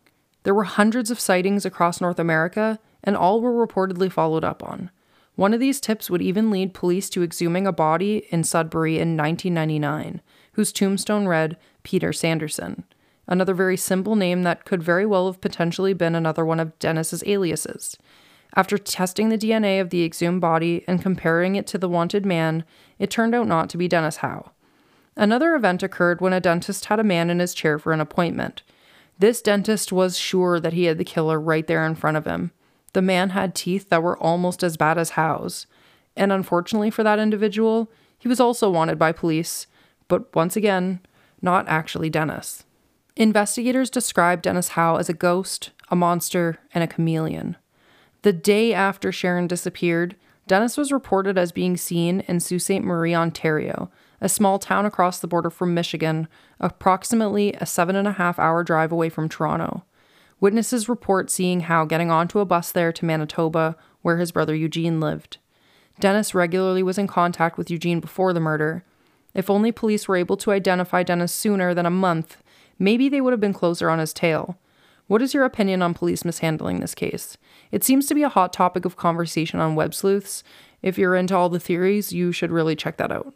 There 0.45 0.55
were 0.55 0.65
hundreds 0.65 1.11
of 1.11 1.21
sightings 1.21 1.65
across 1.65 2.01
North 2.01 2.19
America, 2.19 2.79
and 3.05 3.17
all 3.17 3.41
were 3.41 3.67
reportedly 3.67 4.11
followed 4.11 4.45
up 4.45 4.63
on. 4.63 4.91
One 5.35 5.55
of 5.55 5.61
these 5.61 5.81
tips 5.81 6.11
would 6.11 6.23
even 6.23 6.51
lead 6.51 6.75
police 6.75 7.09
to 7.11 7.23
exhuming 7.23 7.67
a 7.67 7.73
body 7.73 8.27
in 8.31 8.45
Sudbury 8.45 8.95
in 8.95 9.17
1999, 9.17 10.21
whose 10.53 10.73
tombstone 10.73 11.27
read 11.27 11.57
Peter 11.83 12.13
Sanderson, 12.13 12.85
another 13.27 13.55
very 13.55 13.77
simple 13.77 14.15
name 14.15 14.43
that 14.43 14.65
could 14.65 14.83
very 14.83 15.07
well 15.07 15.27
have 15.27 15.41
potentially 15.41 15.95
been 15.95 16.15
another 16.15 16.45
one 16.45 16.61
of 16.61 16.79
Dennis's 16.79 17.25
aliases. 17.27 17.97
After 18.55 18.77
testing 18.77 19.31
the 19.31 19.39
DNA 19.39 19.81
of 19.81 19.89
the 19.89 20.05
exhumed 20.05 20.43
body 20.43 20.85
and 20.87 21.01
comparing 21.01 21.57
it 21.57 21.67
to 21.69 21.79
the 21.79 21.89
wanted 21.89 22.27
man, 22.27 22.65
it 22.99 23.11
turned 23.11 23.35
out 23.35 23.47
not 23.47 23.71
to 23.71 23.79
be 23.79 23.89
Dennis 23.89 24.17
Howe. 24.17 24.51
Another 25.17 25.55
event 25.55 25.83
occurred 25.83 26.21
when 26.21 26.35
a 26.35 26.41
dentist 26.41 26.87
had 26.87 27.01
a 27.01 27.05
man 27.05 27.31
in 27.31 27.39
his 27.39 27.55
chair 27.55 27.79
for 27.79 27.93
an 27.93 28.01
appointment. 28.01 28.63
This 29.23 29.41
dentist 29.41 29.93
was 29.93 30.19
sure 30.19 30.59
that 30.59 30.73
he 30.73 30.87
had 30.87 30.99
the 30.99 31.05
killer 31.05 31.41
right 31.41 31.65
there 31.69 31.87
in 31.87 31.95
front 31.95 32.17
of 32.17 32.25
him. 32.25 32.51
The 32.93 33.01
man 33.01 33.29
had 33.31 33.55
teeth 33.55 33.89
that 33.89 34.03
were 34.03 34.19
almost 34.19 34.65
as 34.65 34.77
bad 34.77 34.99
as 34.99 35.11
Howe's. 35.11 35.69
And 36.17 36.33
unfortunately 36.33 36.91
for 36.91 37.05
that 37.05 37.21
individual, 37.21 37.89
he 38.19 38.27
was 38.27 38.41
also 38.41 38.69
wanted 38.69 38.99
by 38.99 39.13
police, 39.13 39.69
but 40.09 40.35
once 40.35 40.57
again, 40.57 40.99
not 41.41 41.69
actually 41.69 42.11
Dennis. 42.11 42.65
Investigators 43.15 43.91
described 43.91 44.43
Dennis 44.43 44.71
Howe 44.71 44.97
as 44.97 45.09
a 45.09 45.15
ghost, 45.15 45.71
a 45.89 45.95
monster, 45.95 46.59
and 46.75 46.83
a 46.83 46.89
chameleon. 46.89 47.57
The 48.23 48.33
day 48.33 48.75
after 48.75 49.13
Sharin 49.13 49.47
disappeared, 49.47 50.17
Dennis 50.49 50.77
was 50.77 50.91
reported 50.91 51.39
as 51.39 51.53
being 51.53 51.77
seen 51.77 52.25
in 52.27 52.41
Sault 52.41 52.63
Ste. 52.63 52.83
Marie, 52.83 53.15
Ontario, 53.15 53.89
a 54.23 54.29
small 54.29 54.59
town 54.59 54.87
across 54.87 55.19
the 55.19 55.27
border 55.27 55.51
from 55.51 55.75
Michigan, 55.75 56.29
approximately 56.61 57.53
a 57.55 57.67
seven 57.67 57.97
and 57.97 58.07
a 58.07 58.13
half 58.13 58.39
hour 58.39 58.63
drive 58.63 58.93
away 58.93 59.09
from 59.09 59.29
Toronto. 59.29 59.85
Witnesses 60.41 60.89
report 60.89 61.29
seeing 61.29 61.61
Howe 61.61 61.85
getting 61.85 62.11
onto 62.11 62.39
a 62.39 62.45
bus 62.45 62.71
there 62.71 62.93
to 62.93 63.05
Manitoba, 63.05 63.77
where 64.01 64.19
his 64.19 64.31
brother 64.31 64.55
Eugene 64.55 65.01
lived. 65.01 65.39
Dennis 65.99 66.35
regularly 66.35 66.85
was 66.85 66.99
in 66.99 67.09
contact 67.09 67.59
with 67.59 67.71
Eugene 67.71 67.99
before 67.99 68.33
the 68.33 68.41
murder. 68.41 68.85
If 69.35 69.51
only 69.51 69.73
police 69.73 70.07
were 70.07 70.17
able 70.17 70.37
to 70.39 70.53
identify 70.53 71.03
Dennis 71.03 71.33
sooner 71.33 71.75
than 71.75 71.87
a 71.87 71.91
month, 71.91 72.43
maybe 72.79 73.09
they 73.09 73.21
would 73.21 73.33
have 73.33 73.41
been 73.41 73.53
closer 73.53 73.91
on 73.91 73.99
his 73.99 74.13
tail. 74.13 74.57
What 75.09 75.21
is 75.21 75.35
your 75.35 75.45
opinion 75.45 75.83
on 75.83 75.95
police 75.95 76.25
mishandling 76.25 76.79
this 76.79 76.95
case? 76.95 77.37
It 77.73 77.83
seems 77.83 78.07
to 78.07 78.15
be 78.15 78.23
a 78.23 78.29
hot 78.29 78.53
topic 78.53 78.85
of 78.85 78.97
conversation 78.97 79.59
on 79.59 79.75
web 79.75 79.95
sleuths. 79.95 80.45
If 80.81 80.97
you're 80.97 81.17
into 81.17 81.37
all 81.37 81.49
the 81.49 81.59
theories, 81.59 82.13
you 82.13 82.31
should 82.31 82.53
really 82.53 82.77
check 82.77 82.99
that 82.99 83.11
out. 83.11 83.35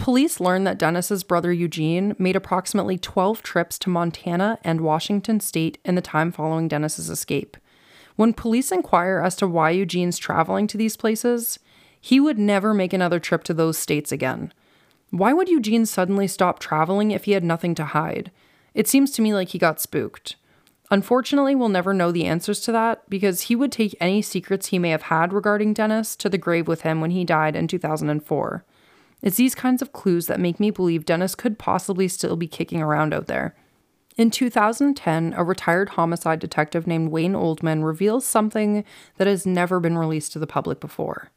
Police 0.00 0.40
learned 0.40 0.66
that 0.66 0.78
Dennis's 0.78 1.22
brother 1.22 1.52
Eugene 1.52 2.16
made 2.18 2.34
approximately 2.34 2.96
12 2.96 3.42
trips 3.42 3.78
to 3.80 3.90
Montana 3.90 4.58
and 4.64 4.80
Washington 4.80 5.40
state 5.40 5.76
in 5.84 5.94
the 5.94 6.00
time 6.00 6.32
following 6.32 6.68
Dennis's 6.68 7.10
escape. 7.10 7.58
When 8.16 8.32
police 8.32 8.72
inquire 8.72 9.20
as 9.22 9.36
to 9.36 9.46
why 9.46 9.70
Eugene's 9.70 10.16
traveling 10.16 10.66
to 10.68 10.78
these 10.78 10.96
places, 10.96 11.58
he 12.00 12.18
would 12.18 12.38
never 12.38 12.72
make 12.72 12.94
another 12.94 13.20
trip 13.20 13.44
to 13.44 13.52
those 13.52 13.76
states 13.76 14.10
again. 14.10 14.54
Why 15.10 15.34
would 15.34 15.50
Eugene 15.50 15.84
suddenly 15.84 16.26
stop 16.26 16.60
traveling 16.60 17.10
if 17.10 17.24
he 17.24 17.32
had 17.32 17.44
nothing 17.44 17.74
to 17.74 17.84
hide? 17.84 18.30
It 18.72 18.88
seems 18.88 19.10
to 19.10 19.22
me 19.22 19.34
like 19.34 19.50
he 19.50 19.58
got 19.58 19.82
spooked. 19.82 20.36
Unfortunately, 20.90 21.54
we'll 21.54 21.68
never 21.68 21.92
know 21.92 22.10
the 22.10 22.24
answers 22.24 22.60
to 22.60 22.72
that 22.72 23.08
because 23.10 23.42
he 23.42 23.54
would 23.54 23.70
take 23.70 23.94
any 24.00 24.22
secrets 24.22 24.68
he 24.68 24.78
may 24.78 24.88
have 24.88 25.02
had 25.02 25.34
regarding 25.34 25.74
Dennis 25.74 26.16
to 26.16 26.30
the 26.30 26.38
grave 26.38 26.66
with 26.66 26.80
him 26.80 27.02
when 27.02 27.10
he 27.10 27.22
died 27.22 27.54
in 27.54 27.68
2004. 27.68 28.64
It's 29.22 29.36
these 29.36 29.54
kinds 29.54 29.82
of 29.82 29.92
clues 29.92 30.26
that 30.26 30.40
make 30.40 30.58
me 30.58 30.70
believe 30.70 31.04
Dennis 31.04 31.34
could 31.34 31.58
possibly 31.58 32.08
still 32.08 32.36
be 32.36 32.46
kicking 32.46 32.80
around 32.80 33.12
out 33.12 33.26
there. 33.26 33.54
In 34.16 34.30
2010, 34.30 35.34
a 35.36 35.44
retired 35.44 35.90
homicide 35.90 36.40
detective 36.40 36.86
named 36.86 37.10
Wayne 37.10 37.34
Oldman 37.34 37.84
reveals 37.84 38.26
something 38.26 38.84
that 39.16 39.26
has 39.26 39.46
never 39.46 39.80
been 39.80 39.96
released 39.96 40.32
to 40.32 40.38
the 40.38 40.46
public 40.46 40.80
before. 40.80 41.30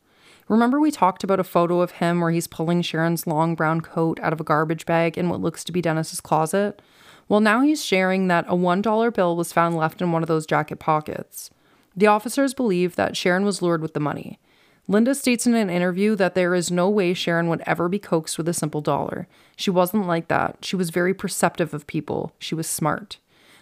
Remember, 0.50 0.80
we 0.80 0.92
talked 0.92 1.24
about 1.24 1.40
a 1.40 1.46
photo 1.46 1.82
of 1.82 1.92
him 1.92 2.20
where 2.20 2.32
he's 2.32 2.48
pulling 2.48 2.82
Sharin's 2.82 3.26
long 3.28 3.56
brown 3.56 3.82
coat 3.82 4.20
out 4.22 4.34
of 4.34 4.42
a 4.42 4.44
garbage 4.44 4.86
bag 4.86 5.18
in 5.18 5.30
what 5.30 5.40
looks 5.40 5.64
to 5.64 5.72
be 5.72 5.82
Dennis's 5.82 6.20
closet? 6.20 6.82
Well, 7.30 7.40
now 7.40 7.62
he's 7.62 7.84
sharing 7.84 8.28
that 8.28 8.46
a 8.48 8.56
$1 8.56 9.14
bill 9.14 9.36
was 9.38 9.54
found 9.54 9.78
left 9.78 10.02
in 10.02 10.12
one 10.12 10.22
of 10.22 10.28
those 10.28 10.46
jacket 10.46 10.80
pockets. 10.80 11.50
The 11.96 12.08
officers 12.08 12.54
believe 12.54 12.96
that 12.96 13.14
Sharin 13.14 13.46
was 13.46 13.62
lured 13.62 13.82
with 13.82 13.94
the 13.94 14.00
money. 14.00 14.40
Linda 14.88 15.16
states 15.16 15.48
in 15.48 15.56
an 15.56 15.70
interview 15.70 16.16
that 16.16 16.36
there 16.36 16.54
is 16.54 16.70
no 16.70 16.90
way 16.90 17.14
Sharin 17.14 17.48
would 17.48 17.64
ever 17.66 17.88
be 17.88 18.00
coaxed 18.00 18.38
with 18.38 18.50
a 18.50 18.54
simple 18.54 18.82
dollar. 18.82 19.28
She 19.56 19.72
wasn't 19.72 20.08
like 20.08 20.28
that. 20.28 20.58
She 20.62 20.76
was 20.76 20.90
very 20.90 21.14
perceptive 21.14 21.74
of 21.74 21.88
people. 21.88 22.34
She 22.38 22.54
was 22.54 22.68
smart. 22.68 23.18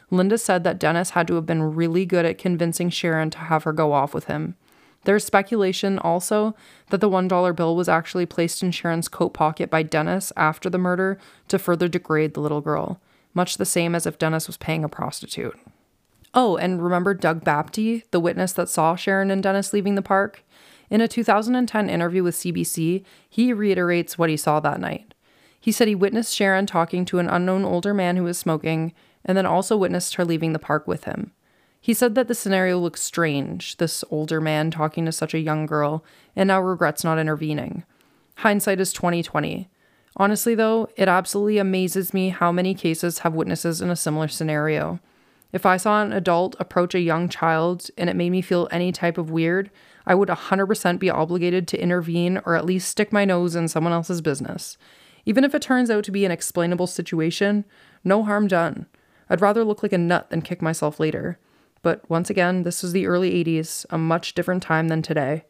Linda 0.09 0.37
said 0.37 0.63
that 0.63 0.79
Dennis 0.79 1.11
had 1.11 1.27
to 1.27 1.35
have 1.35 1.45
been 1.45 1.75
really 1.75 2.05
good 2.05 2.25
at 2.25 2.37
convincing 2.37 2.89
Sharin 2.89 3.31
to 3.31 3.37
have 3.37 3.63
her 3.63 3.71
go 3.71 3.93
off 3.93 4.13
with 4.13 4.25
him. 4.25 4.55
There's 5.03 5.23
speculation 5.23 5.97
also 5.99 6.55
that 6.89 7.01
the 7.01 7.09
$1 7.09 7.55
bill 7.55 7.75
was 7.75 7.89
actually 7.89 8.25
placed 8.25 8.61
in 8.61 8.71
Sharin's 8.71 9.07
coat 9.07 9.29
pocket 9.29 9.69
by 9.69 9.83
Dennis 9.83 10.33
after 10.35 10.69
the 10.69 10.77
murder 10.77 11.17
to 11.47 11.57
further 11.57 11.87
degrade 11.87 12.33
the 12.33 12.41
little 12.41 12.61
girl, 12.61 12.99
much 13.33 13.57
the 13.57 13.65
same 13.65 13.95
as 13.95 14.05
if 14.05 14.19
Dennis 14.19 14.47
was 14.47 14.57
paying 14.57 14.83
a 14.83 14.89
prostitute. 14.89 15.57
Oh, 16.33 16.55
and 16.55 16.83
remember 16.83 17.13
Doug 17.13 17.43
Bapty, 17.43 18.03
the 18.11 18.19
witness 18.19 18.53
that 18.53 18.69
saw 18.69 18.95
Sharin 18.95 19.31
and 19.31 19.41
Dennis 19.41 19.73
leaving 19.73 19.95
the 19.95 20.01
park? 20.01 20.43
In 20.91 20.99
a 20.99 21.07
2010 21.07 21.89
interview 21.89 22.21
with 22.21 22.35
CBC, 22.35 23.05
he 23.29 23.53
reiterates 23.53 24.17
what 24.17 24.29
he 24.29 24.35
saw 24.35 24.59
that 24.59 24.81
night. 24.81 25.13
He 25.59 25.71
said 25.71 25.87
he 25.87 25.95
witnessed 25.95 26.37
Sharin 26.37 26.67
talking 26.67 27.05
to 27.05 27.19
an 27.19 27.29
unknown 27.29 27.63
older 27.63 27.93
man 27.93 28.17
who 28.17 28.25
was 28.25 28.37
smoking, 28.37 28.93
and 29.23 29.37
then 29.37 29.45
also 29.45 29.77
witnessed 29.77 30.15
her 30.15 30.25
leaving 30.25 30.51
the 30.51 30.59
park 30.59 30.87
with 30.87 31.05
him. 31.05 31.31
He 31.79 31.93
said 31.93 32.13
that 32.15 32.27
the 32.27 32.35
scenario 32.35 32.77
looked 32.77 32.99
strange, 32.99 33.77
this 33.77 34.03
older 34.11 34.41
man 34.41 34.69
talking 34.69 35.05
to 35.05 35.13
such 35.13 35.33
a 35.33 35.39
young 35.39 35.65
girl, 35.65 36.03
and 36.35 36.49
now 36.49 36.61
regrets 36.61 37.05
not 37.05 37.17
intervening. 37.17 37.85
Hindsight 38.37 38.81
is 38.81 38.91
2020. 38.91 39.69
Honestly, 40.17 40.55
though, 40.55 40.89
it 40.97 41.07
absolutely 41.07 41.57
amazes 41.57 42.13
me 42.13 42.29
how 42.29 42.51
many 42.51 42.73
cases 42.73 43.19
have 43.19 43.33
witnesses 43.33 43.79
in 43.79 43.89
a 43.89 43.95
similar 43.95 44.27
scenario. 44.27 44.99
If 45.53 45.65
I 45.65 45.77
saw 45.77 46.01
an 46.01 46.11
adult 46.11 46.55
approach 46.59 46.95
a 46.95 46.99
young 46.99 47.29
child 47.29 47.89
and 47.97 48.09
it 48.09 48.15
made 48.17 48.31
me 48.31 48.41
feel 48.41 48.67
any 48.71 48.91
type 48.91 49.17
of 49.17 49.31
weird, 49.31 49.71
I 50.11 50.13
would 50.13 50.27
100% 50.27 50.99
be 50.99 51.09
obligated 51.09 51.69
to 51.69 51.81
intervene 51.81 52.41
or 52.45 52.57
at 52.57 52.65
least 52.65 52.89
stick 52.89 53.13
my 53.13 53.23
nose 53.23 53.55
in 53.55 53.69
someone 53.69 53.93
else's 53.93 54.19
business. 54.19 54.77
Even 55.25 55.45
if 55.45 55.55
it 55.55 55.61
turns 55.61 55.89
out 55.89 56.03
to 56.03 56.11
be 56.11 56.25
an 56.25 56.33
explainable 56.33 56.85
situation, 56.85 57.63
no 58.03 58.21
harm 58.21 58.49
done. 58.49 58.87
I'd 59.29 59.39
rather 59.39 59.63
look 59.63 59.83
like 59.83 59.93
a 59.93 59.97
nut 59.97 60.29
than 60.29 60.41
kick 60.41 60.61
myself 60.61 60.99
later. 60.99 61.39
But 61.81 62.09
once 62.09 62.29
again, 62.29 62.63
this 62.63 62.83
was 62.83 62.91
the 62.91 63.07
early 63.07 63.41
80s, 63.41 63.85
a 63.89 63.97
much 63.97 64.33
different 64.33 64.61
time 64.61 64.89
than 64.89 65.01
today. 65.01 65.45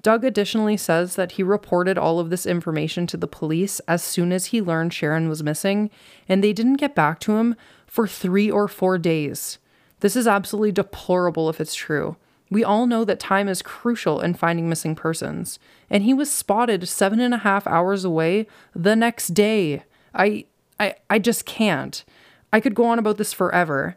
Doug 0.00 0.24
additionally 0.24 0.76
says 0.76 1.16
that 1.16 1.32
he 1.32 1.42
reported 1.42 1.98
all 1.98 2.20
of 2.20 2.30
this 2.30 2.46
information 2.46 3.04
to 3.08 3.16
the 3.16 3.26
police 3.26 3.80
as 3.88 4.00
soon 4.00 4.30
as 4.30 4.46
he 4.46 4.62
learned 4.62 4.92
Sharin 4.92 5.28
was 5.28 5.42
missing, 5.42 5.90
and 6.28 6.44
they 6.44 6.52
didn't 6.52 6.74
get 6.74 6.94
back 6.94 7.18
to 7.18 7.36
him 7.36 7.56
for 7.88 8.06
three 8.06 8.48
or 8.48 8.68
four 8.68 8.96
days. 8.96 9.58
This 9.98 10.14
is 10.14 10.28
absolutely 10.28 10.70
deplorable 10.70 11.50
if 11.50 11.60
it's 11.60 11.74
true. 11.74 12.16
We 12.50 12.64
all 12.64 12.86
know 12.86 13.04
that 13.04 13.20
time 13.20 13.48
is 13.48 13.62
crucial 13.62 14.20
in 14.20 14.34
finding 14.34 14.68
missing 14.68 14.94
persons, 14.94 15.58
and 15.90 16.02
he 16.02 16.14
was 16.14 16.32
spotted 16.32 16.88
seven 16.88 17.20
and 17.20 17.34
a 17.34 17.38
half 17.38 17.66
hours 17.66 18.04
away 18.04 18.46
the 18.74 18.96
next 18.96 19.28
day. 19.28 19.82
I, 20.14 20.46
I, 20.80 20.94
I 21.10 21.18
just 21.18 21.44
can't. 21.44 22.04
I 22.52 22.60
could 22.60 22.74
go 22.74 22.86
on 22.86 22.98
about 22.98 23.18
this 23.18 23.32
forever. 23.32 23.96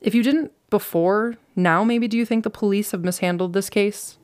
If 0.00 0.14
you 0.14 0.22
didn't 0.22 0.52
before, 0.70 1.36
now 1.54 1.84
maybe 1.84 2.08
do 2.08 2.16
you 2.16 2.24
think 2.24 2.44
the 2.44 2.50
police 2.50 2.92
have 2.92 3.04
mishandled 3.04 3.52
this 3.52 3.68
case? 3.68 4.16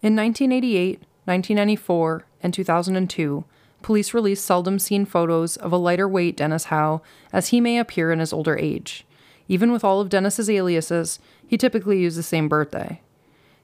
In 0.00 0.14
1988, 0.14 1.00
1994, 1.24 2.24
and 2.40 2.54
2002, 2.54 3.44
police 3.82 4.14
released 4.14 4.46
seldom 4.46 4.78
seen 4.78 5.04
photos 5.04 5.56
of 5.56 5.72
a 5.72 5.76
lighter 5.76 6.08
weight 6.08 6.36
Dennis 6.36 6.64
Howe 6.64 7.02
as 7.32 7.48
he 7.48 7.60
may 7.60 7.78
appear 7.78 8.12
in 8.12 8.20
his 8.20 8.32
older 8.32 8.56
age. 8.56 9.04
Even 9.48 9.72
with 9.72 9.82
all 9.82 10.00
of 10.00 10.08
Dennis's 10.08 10.48
aliases, 10.48 11.18
he 11.46 11.56
typically 11.56 12.00
used 12.00 12.18
the 12.18 12.22
same 12.22 12.48
birthday. 12.48 13.00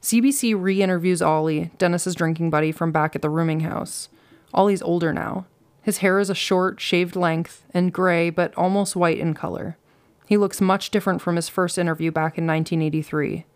CBC 0.04 0.54
re 0.54 0.82
interviews 0.82 1.22
Ollie, 1.22 1.70
Dennis's 1.78 2.14
drinking 2.14 2.50
buddy 2.50 2.72
from 2.72 2.92
back 2.92 3.16
at 3.16 3.22
the 3.22 3.30
rooming 3.30 3.60
house. 3.60 4.10
Ollie's 4.52 4.82
older 4.82 5.14
now. 5.14 5.46
His 5.80 5.98
hair 5.98 6.18
is 6.18 6.28
a 6.28 6.34
short, 6.34 6.78
shaved 6.78 7.16
length 7.16 7.64
and 7.72 7.90
gray, 7.90 8.28
but 8.28 8.54
almost 8.54 8.94
white 8.94 9.16
in 9.16 9.32
color. 9.32 9.78
He 10.26 10.36
looks 10.36 10.60
much 10.60 10.90
different 10.90 11.22
from 11.22 11.36
his 11.36 11.48
first 11.48 11.78
interview 11.78 12.10
back 12.10 12.36
in 12.36 12.46
1983. 12.46 13.46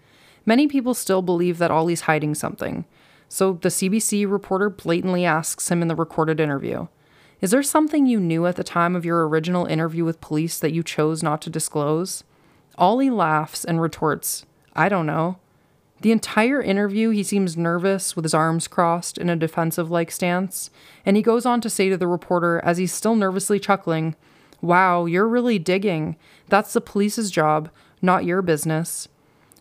Many 0.46 0.66
people 0.68 0.94
still 0.94 1.20
believe 1.20 1.58
that 1.58 1.70
Ollie's 1.70 2.02
hiding 2.02 2.34
something, 2.34 2.86
so 3.28 3.52
the 3.52 3.68
CBC 3.68 4.26
reporter 4.26 4.70
blatantly 4.70 5.26
asks 5.26 5.70
him 5.70 5.82
in 5.82 5.88
the 5.88 5.94
recorded 5.94 6.40
interview 6.40 6.88
Is 7.42 7.50
there 7.50 7.62
something 7.62 8.06
you 8.06 8.20
knew 8.20 8.46
at 8.46 8.56
the 8.56 8.64
time 8.64 8.96
of 8.96 9.04
your 9.04 9.28
original 9.28 9.66
interview 9.66 10.02
with 10.02 10.22
police 10.22 10.58
that 10.60 10.72
you 10.72 10.82
chose 10.82 11.22
not 11.22 11.42
to 11.42 11.50
disclose? 11.50 12.24
Ollie 12.78 13.10
laughs 13.10 13.66
and 13.66 13.82
retorts, 13.82 14.46
I 14.74 14.88
don't 14.88 15.04
know. 15.04 15.40
The 16.00 16.12
entire 16.12 16.62
interview, 16.62 17.10
he 17.10 17.24
seems 17.24 17.56
nervous 17.56 18.14
with 18.14 18.24
his 18.24 18.34
arms 18.34 18.68
crossed 18.68 19.18
in 19.18 19.28
a 19.28 19.36
defensive 19.36 19.90
like 19.90 20.12
stance, 20.12 20.70
and 21.04 21.16
he 21.16 21.22
goes 21.22 21.44
on 21.44 21.60
to 21.62 21.70
say 21.70 21.88
to 21.88 21.96
the 21.96 22.06
reporter 22.06 22.60
as 22.64 22.78
he's 22.78 22.92
still 22.92 23.16
nervously 23.16 23.58
chuckling, 23.58 24.14
Wow, 24.60 25.06
you're 25.06 25.28
really 25.28 25.58
digging. 25.58 26.16
That's 26.48 26.72
the 26.72 26.80
police's 26.80 27.30
job, 27.30 27.68
not 28.00 28.24
your 28.24 28.42
business. 28.42 29.08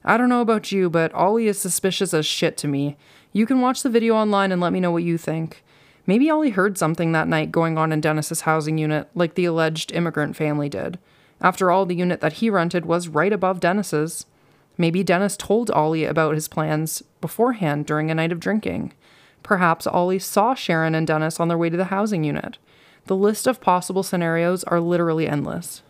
I 0.04 0.17
don't 0.17 0.30
know 0.30 0.41
about 0.41 0.71
you, 0.71 0.89
but 0.89 1.13
Ollie 1.13 1.47
is 1.47 1.60
suspicious 1.60 2.13
as 2.13 2.26
shit 2.26 2.56
to 2.58 2.67
me. 2.67 2.97
You 3.34 3.45
can 3.45 3.62
watch 3.62 3.84
the 3.84 3.89
video 3.89 4.15
online 4.15 4.52
and 4.52 4.62
let 4.62 4.73
me 4.73 4.80
know 4.80 4.91
what 4.91 5.04
you 5.04 5.17
think. 5.17 5.63
Maybe 6.06 6.30
Ollie 6.30 6.52
heard 6.52 6.78
something 6.78 7.12
that 7.12 7.28
night 7.28 7.52
going 7.52 7.78
on 7.78 7.91
in 7.91 8.00
Dennis's 8.00 8.41
housing 8.41 8.78
unit, 8.78 9.10
like 9.13 9.34
the 9.34 9.45
alleged 9.45 9.91
immigrant 9.91 10.36
family 10.36 10.69
did. 10.69 10.97
After 11.41 11.69
all, 11.69 11.86
the 11.86 11.95
unit 11.95 12.21
that 12.21 12.34
he 12.34 12.50
rented 12.50 12.86
was 12.86 13.10
right 13.10 13.34
above 13.34 13.60
Dennis's. 13.60 14.26
Maybe 14.78 15.04
Dennis 15.04 15.36
told 15.36 15.72
Ollie 15.72 16.06
about 16.06 16.36
his 16.36 16.48
plans 16.48 17.02
beforehand 17.22 17.86
during 17.86 18.12
a 18.12 18.16
night 18.16 18.32
of 18.32 18.40
drinking. 18.40 18.94
Perhaps 19.44 19.88
Ollie 19.88 20.20
saw 20.20 20.54
Sharin 20.54 20.96
and 20.96 21.08
Dennis 21.08 21.40
on 21.40 21.48
their 21.48 21.58
way 21.58 21.70
to 21.70 21.78
the 21.78 21.86
housing 21.86 22.24
unit. 22.24 22.58
The 23.06 23.16
list 23.16 23.48
of 23.48 23.62
possible 23.62 24.04
scenarios 24.04 24.63
are 24.66 24.80
literally 24.80 25.28
endless. 25.28 25.82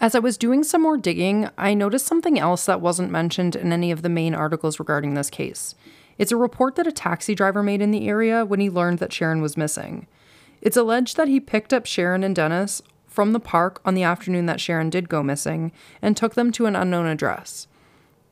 As 0.00 0.16
I 0.16 0.18
was 0.18 0.36
doing 0.36 0.64
some 0.64 0.82
more 0.82 0.96
digging, 0.96 1.48
I 1.56 1.74
noticed 1.74 2.06
something 2.06 2.38
else 2.38 2.66
that 2.66 2.80
wasn't 2.80 3.12
mentioned 3.12 3.54
in 3.54 3.72
any 3.72 3.92
of 3.92 4.02
the 4.02 4.08
main 4.08 4.34
articles 4.34 4.80
regarding 4.80 5.14
this 5.14 5.30
case. 5.30 5.76
It's 6.18 6.32
a 6.32 6.36
report 6.36 6.74
that 6.74 6.88
a 6.88 6.92
taxi 6.92 7.36
driver 7.36 7.62
made 7.62 7.80
in 7.80 7.92
the 7.92 8.08
area 8.08 8.44
when 8.44 8.58
he 8.58 8.68
learned 8.68 8.98
that 8.98 9.10
Sharin 9.10 9.40
was 9.40 9.56
missing. 9.56 10.08
It's 10.60 10.76
alleged 10.76 11.16
that 11.16 11.28
he 11.28 11.38
picked 11.38 11.72
up 11.72 11.84
Sharin 11.84 12.24
and 12.24 12.34
Dennis 12.34 12.82
from 13.06 13.32
the 13.32 13.40
park 13.40 13.80
on 13.84 13.94
the 13.94 14.02
afternoon 14.02 14.46
that 14.46 14.58
Sharin 14.58 14.90
did 14.90 15.08
go 15.08 15.22
missing 15.22 15.70
and 16.00 16.16
took 16.16 16.34
them 16.34 16.50
to 16.52 16.66
an 16.66 16.74
unknown 16.74 17.06
address. 17.06 17.68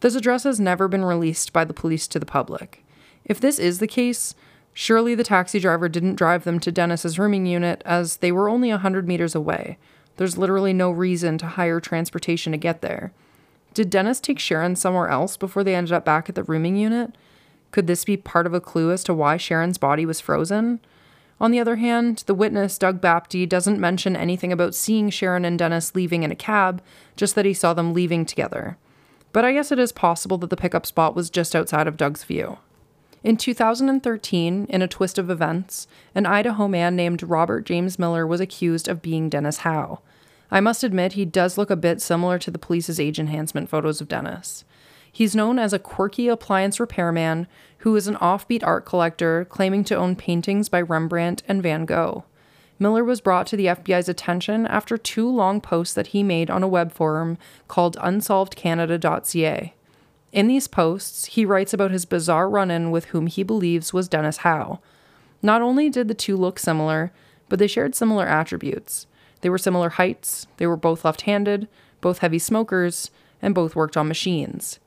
This 0.00 0.14
address 0.14 0.44
has 0.44 0.58
never 0.58 0.88
been 0.88 1.04
released 1.04 1.52
by 1.52 1.64
the 1.64 1.74
police 1.74 2.08
to 2.08 2.18
the 2.18 2.26
public. 2.26 2.84
If 3.24 3.40
this 3.40 3.58
is 3.58 3.78
the 3.78 3.86
case, 3.86 4.34
Surely 4.72 5.14
the 5.14 5.24
taxi 5.24 5.58
driver 5.58 5.88
didn't 5.88 6.14
drive 6.14 6.44
them 6.44 6.60
to 6.60 6.72
Dennis's 6.72 7.18
rooming 7.18 7.46
unit 7.46 7.82
as 7.84 8.18
they 8.18 8.32
were 8.32 8.48
only 8.48 8.70
a 8.70 8.74
100 8.74 9.06
meters 9.06 9.34
away. 9.34 9.78
There's 10.16 10.38
literally 10.38 10.72
no 10.72 10.90
reason 10.90 11.38
to 11.38 11.46
hire 11.46 11.80
transportation 11.80 12.52
to 12.52 12.58
get 12.58 12.80
there. 12.80 13.12
Did 13.74 13.90
Dennis 13.90 14.20
take 14.20 14.38
Sharin 14.38 14.76
somewhere 14.76 15.08
else 15.08 15.36
before 15.36 15.64
they 15.64 15.74
ended 15.74 15.92
up 15.92 16.04
back 16.04 16.28
at 16.28 16.34
the 16.34 16.44
rooming 16.44 16.76
unit? 16.76 17.16
Could 17.72 17.86
this 17.86 18.04
be 18.04 18.16
part 18.16 18.46
of 18.46 18.54
a 18.54 18.60
clue 18.60 18.90
as 18.90 19.04
to 19.04 19.14
why 19.14 19.36
Sharin's 19.36 19.78
body 19.78 20.04
was 20.04 20.20
frozen? 20.20 20.80
On 21.40 21.50
the 21.50 21.60
other 21.60 21.76
hand, 21.76 22.24
the 22.26 22.34
witness, 22.34 22.78
Doug 22.78 23.00
Bapty, 23.00 23.48
doesn't 23.48 23.80
mention 23.80 24.14
anything 24.14 24.52
about 24.52 24.74
seeing 24.74 25.08
Sharin 25.08 25.46
and 25.46 25.58
Dennis 25.58 25.94
leaving 25.94 26.22
in 26.22 26.32
a 26.32 26.36
cab, 26.36 26.82
just 27.16 27.34
that 27.34 27.46
he 27.46 27.54
saw 27.54 27.72
them 27.72 27.94
leaving 27.94 28.26
together. 28.26 28.76
But 29.32 29.44
I 29.44 29.52
guess 29.52 29.70
it 29.70 29.78
is 29.78 29.92
possible 29.92 30.38
that 30.38 30.50
the 30.50 30.56
pickup 30.56 30.86
spot 30.86 31.14
was 31.14 31.30
just 31.30 31.54
outside 31.54 31.86
of 31.86 31.96
Doug's 31.96 32.24
view. 32.24 32.58
In 33.22 33.36
2013, 33.36 34.66
in 34.68 34.82
a 34.82 34.88
twist 34.88 35.18
of 35.18 35.28
events, 35.28 35.86
an 36.14 36.26
Idaho 36.26 36.66
man 36.66 36.96
named 36.96 37.22
Robert 37.22 37.66
James 37.66 37.98
Miller 37.98 38.26
was 38.26 38.40
accused 38.40 38.88
of 38.88 39.02
being 39.02 39.28
Dennis 39.28 39.58
Howe. 39.58 40.00
I 40.50 40.60
must 40.60 40.82
admit, 40.82 41.12
he 41.12 41.24
does 41.24 41.58
look 41.58 41.70
a 41.70 41.76
bit 41.76 42.00
similar 42.00 42.38
to 42.38 42.50
the 42.50 42.58
police's 42.58 42.98
age 42.98 43.20
enhancement 43.20 43.68
photos 43.68 44.00
of 44.00 44.08
Dennis. 44.08 44.64
He's 45.12 45.36
known 45.36 45.58
as 45.58 45.72
a 45.72 45.78
quirky 45.78 46.28
appliance 46.28 46.80
repairman 46.80 47.46
who 47.78 47.94
is 47.94 48.06
an 48.06 48.16
offbeat 48.16 48.64
art 48.64 48.84
collector 48.84 49.44
claiming 49.44 49.84
to 49.84 49.96
own 49.96 50.16
paintings 50.16 50.68
by 50.68 50.80
Rembrandt 50.80 51.42
and 51.46 51.62
Van 51.62 51.84
Gogh. 51.84 52.24
Miller 52.80 53.04
was 53.04 53.20
brought 53.20 53.46
to 53.48 53.56
the 53.56 53.66
FBI's 53.66 54.08
attention 54.08 54.66
after 54.66 54.96
two 54.96 55.30
long 55.30 55.60
posts 55.60 55.94
that 55.94 56.08
he 56.08 56.22
made 56.22 56.48
on 56.48 56.62
a 56.62 56.68
web 56.68 56.90
forum 56.92 57.36
called 57.68 57.96
unsolvedcanada.ca. 57.98 59.74
In 60.32 60.46
these 60.46 60.66
posts, 60.66 61.26
he 61.26 61.44
writes 61.44 61.74
about 61.74 61.90
his 61.90 62.06
bizarre 62.06 62.48
run 62.48 62.70
in 62.70 62.90
with 62.90 63.06
whom 63.06 63.26
he 63.26 63.42
believes 63.42 63.92
was 63.92 64.08
Dennis 64.08 64.38
Howe. 64.38 64.80
Not 65.42 65.60
only 65.60 65.90
did 65.90 66.08
the 66.08 66.14
two 66.14 66.38
look 66.38 66.58
similar, 66.58 67.12
but 67.50 67.58
they 67.58 67.66
shared 67.66 67.94
similar 67.94 68.26
attributes. 68.26 69.06
They 69.42 69.50
were 69.50 69.58
similar 69.58 69.90
heights, 69.90 70.46
they 70.56 70.66
were 70.66 70.76
both 70.76 71.04
left 71.04 71.22
handed, 71.22 71.68
both 72.00 72.20
heavy 72.20 72.38
smokers, 72.38 73.10
and 73.42 73.54
both 73.54 73.76
worked 73.76 73.96
on 73.98 74.08
machines. 74.08 74.78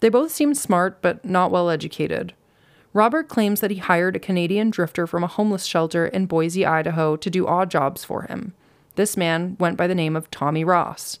They 0.00 0.10
both 0.10 0.30
seemed 0.30 0.58
smart, 0.58 1.00
but 1.00 1.24
not 1.24 1.50
well 1.50 1.70
educated. 1.70 2.34
Robert 2.92 3.28
claims 3.28 3.60
that 3.60 3.70
he 3.70 3.78
hired 3.78 4.16
a 4.16 4.20
Canadian 4.20 4.70
drifter 4.70 5.06
from 5.06 5.22
a 5.22 5.28
homeless 5.28 5.64
shelter 5.64 6.06
in 6.06 6.26
Boise, 6.26 6.66
Idaho, 6.66 7.16
to 7.16 7.30
do 7.30 7.46
odd 7.46 7.70
jobs 7.70 8.04
for 8.04 8.22
him. 8.22 8.52
This 8.96 9.16
man 9.16 9.56
went 9.60 9.76
by 9.76 9.86
the 9.86 9.94
name 9.94 10.16
of 10.16 10.30
Tommy 10.30 10.64
Ross 10.64 11.18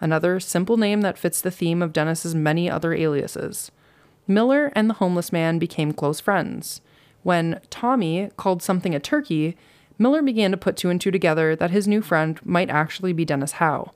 another 0.00 0.40
simple 0.40 0.76
name 0.76 1.00
that 1.00 1.18
fits 1.18 1.40
the 1.40 1.50
theme 1.50 1.82
of 1.82 1.92
Dennis's 1.92 2.34
many 2.34 2.70
other 2.70 2.92
aliases. 2.94 3.70
Miller 4.26 4.72
and 4.74 4.90
the 4.90 4.94
homeless 4.94 5.32
man 5.32 5.58
became 5.58 5.92
close 5.92 6.20
friends. 6.20 6.80
When 7.22 7.60
Tommy 7.70 8.30
called 8.36 8.62
something 8.62 8.94
a 8.94 9.00
turkey, 9.00 9.56
Miller 9.98 10.22
began 10.22 10.50
to 10.50 10.56
put 10.56 10.76
two 10.76 10.90
and 10.90 11.00
two 11.00 11.10
together 11.10 11.56
that 11.56 11.70
his 11.70 11.88
new 11.88 12.02
friend 12.02 12.38
might 12.44 12.70
actually 12.70 13.12
be 13.12 13.24
Dennis 13.24 13.52
Howe. 13.52 13.92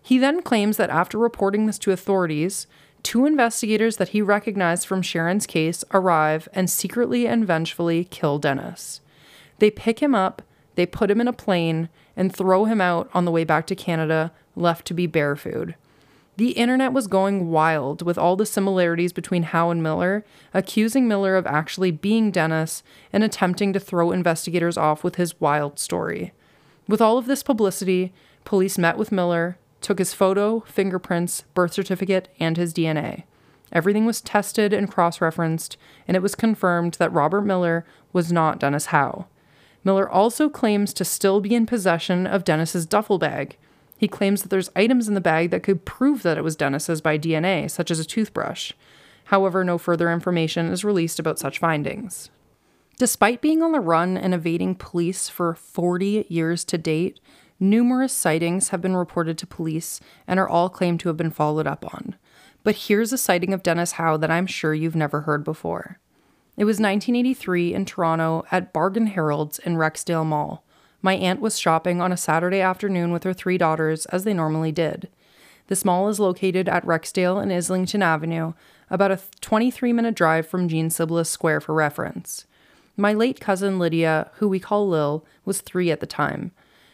He 0.00 0.18
then 0.18 0.42
claims 0.42 0.76
that 0.76 0.90
after 0.90 1.18
reporting 1.18 1.66
this 1.66 1.78
to 1.80 1.92
authorities, 1.92 2.66
two 3.02 3.26
investigators 3.26 3.96
that 3.96 4.10
he 4.10 4.22
recognized 4.22 4.86
from 4.86 5.02
Sharin's 5.02 5.46
case 5.46 5.84
arrive 5.92 6.48
and 6.52 6.68
secretly 6.68 7.26
and 7.26 7.46
vengefully 7.46 8.04
kill 8.04 8.38
Dennis. 8.38 9.00
They 9.58 9.70
pick 9.70 10.00
him 10.00 10.14
up, 10.14 10.42
they 10.74 10.86
put 10.86 11.10
him 11.10 11.20
in 11.20 11.28
a 11.28 11.32
plane, 11.32 11.88
and 12.16 12.34
throw 12.34 12.64
him 12.64 12.80
out 12.80 13.10
on 13.14 13.24
the 13.24 13.30
way 13.30 13.44
back 13.44 13.66
to 13.68 13.74
Canada 13.74 14.32
left 14.56 14.86
to 14.86 14.94
be 14.94 15.06
bear 15.06 15.36
food. 15.36 15.74
The 16.36 16.52
internet 16.52 16.92
was 16.92 17.06
going 17.06 17.50
wild 17.50 18.02
with 18.02 18.16
all 18.16 18.36
the 18.36 18.46
similarities 18.46 19.12
between 19.12 19.42
Howe 19.42 19.70
and 19.70 19.82
Miller, 19.82 20.24
accusing 20.54 21.06
Miller 21.06 21.36
of 21.36 21.46
actually 21.46 21.90
being 21.90 22.30
Dennis 22.30 22.82
and 23.12 23.22
attempting 23.22 23.72
to 23.74 23.80
throw 23.80 24.12
investigators 24.12 24.78
off 24.78 25.04
with 25.04 25.16
his 25.16 25.38
wild 25.40 25.78
story. 25.78 26.32
With 26.88 27.02
all 27.02 27.18
of 27.18 27.26
this 27.26 27.42
publicity, 27.42 28.12
police 28.44 28.78
met 28.78 28.96
with 28.96 29.12
Miller, 29.12 29.58
took 29.82 29.98
his 29.98 30.14
photo, 30.14 30.60
fingerprints, 30.60 31.42
birth 31.54 31.72
certificate, 31.72 32.28
and 32.38 32.56
his 32.56 32.72
DNA. 32.72 33.24
Everything 33.72 34.04
was 34.04 34.20
tested 34.20 34.72
and 34.72 34.90
cross 34.90 35.20
referenced, 35.20 35.76
and 36.06 36.16
it 36.16 36.22
was 36.22 36.34
confirmed 36.34 36.94
that 36.94 37.12
Robert 37.12 37.42
Miller 37.42 37.86
was 38.12 38.30
not 38.30 38.58
Dennis 38.58 38.86
Howe. 38.86 39.26
Miller 39.84 40.08
also 40.08 40.48
claims 40.48 40.92
to 40.94 41.04
still 41.04 41.40
be 41.40 41.54
in 41.54 41.66
possession 41.66 42.26
of 42.26 42.44
Dennis's 42.44 42.86
duffel 42.86 43.18
bag, 43.18 43.56
he 44.02 44.08
claims 44.08 44.42
that 44.42 44.48
there's 44.48 44.68
items 44.74 45.06
in 45.06 45.14
the 45.14 45.20
bag 45.20 45.50
that 45.50 45.62
could 45.62 45.84
prove 45.84 46.24
that 46.24 46.36
it 46.36 46.42
was 46.42 46.56
Dennis's 46.56 47.00
by 47.00 47.16
DNA, 47.16 47.70
such 47.70 47.88
as 47.88 48.00
a 48.00 48.04
toothbrush. 48.04 48.72
However, 49.26 49.62
no 49.62 49.78
further 49.78 50.10
information 50.10 50.72
is 50.72 50.82
released 50.84 51.20
about 51.20 51.38
such 51.38 51.60
findings. 51.60 52.28
Despite 52.98 53.40
being 53.40 53.62
on 53.62 53.70
the 53.70 53.78
run 53.78 54.16
and 54.16 54.34
evading 54.34 54.74
police 54.74 55.28
for 55.28 55.54
40 55.54 56.26
years 56.28 56.64
to 56.64 56.78
date, 56.78 57.20
numerous 57.62 58.12
sightings 58.12 58.68
have 58.68 58.82
been 58.82 58.96
reported 58.96 59.38
to 59.38 59.46
police 59.46 60.00
and 60.26 60.38
are 60.38 60.48
all 60.48 60.68
claimed 60.68 61.00
to 61.00 61.08
have 61.08 61.16
been 61.16 61.30
followed 61.30 61.66
up 61.66 61.84
on. 61.94 62.16
But 62.62 62.74
here's 62.74 63.12
a 63.12 63.18
sighting 63.18 63.54
of 63.54 63.62
Dennis 63.62 63.92
Howe 63.92 64.18
that 64.18 64.30
I'm 64.30 64.46
sure 64.46 64.74
you've 64.74 64.96
never 64.96 65.22
heard 65.22 65.44
before. 65.44 65.98
It 66.56 66.64
was 66.64 66.76
1983 66.76 67.72
in 67.72 67.84
Toronto 67.86 68.44
at 68.50 68.72
Bargain 68.72 69.06
Harold's 69.06 69.58
in 69.58 69.76
Rexdale 69.76 70.26
Mall 70.26 70.62
my 71.02 71.14
aunt 71.14 71.40
was 71.40 71.58
shopping 71.58 72.00
on 72.00 72.12
a 72.12 72.16
Saturday 72.16 72.60
afternoon 72.60 73.12
with 73.12 73.24
her 73.24 73.34
three 73.34 73.58
daughters, 73.58 74.06
as 74.06 74.22
they 74.22 74.32
normally 74.32 74.70
did. 74.70 75.08
This 75.66 75.84
mall 75.84 76.08
is 76.08 76.20
located 76.20 76.68
at 76.68 76.86
Rexdale 76.86 77.42
and 77.42 77.52
Islington 77.52 78.02
Avenue, 78.02 78.52
about 78.88 79.10
a 79.10 79.20
23 79.40 79.92
minute 79.92 80.14
drive 80.14 80.46
from 80.46 80.68
Jean 80.68 80.90
Sibelius 80.90 81.28
Square 81.28 81.62
for 81.62 81.74
reference. 81.74 82.46
My 82.96 83.12
late 83.12 83.40
cousin 83.40 83.78
Lydia, 83.78 84.30
who 84.34 84.48
we 84.48 84.60
call 84.60 84.88
Lil, 84.88 85.24
was 85.44 85.60
three 85.60 85.90
at 85.90 86.00
the 86.00 86.06
time. 86.06 86.52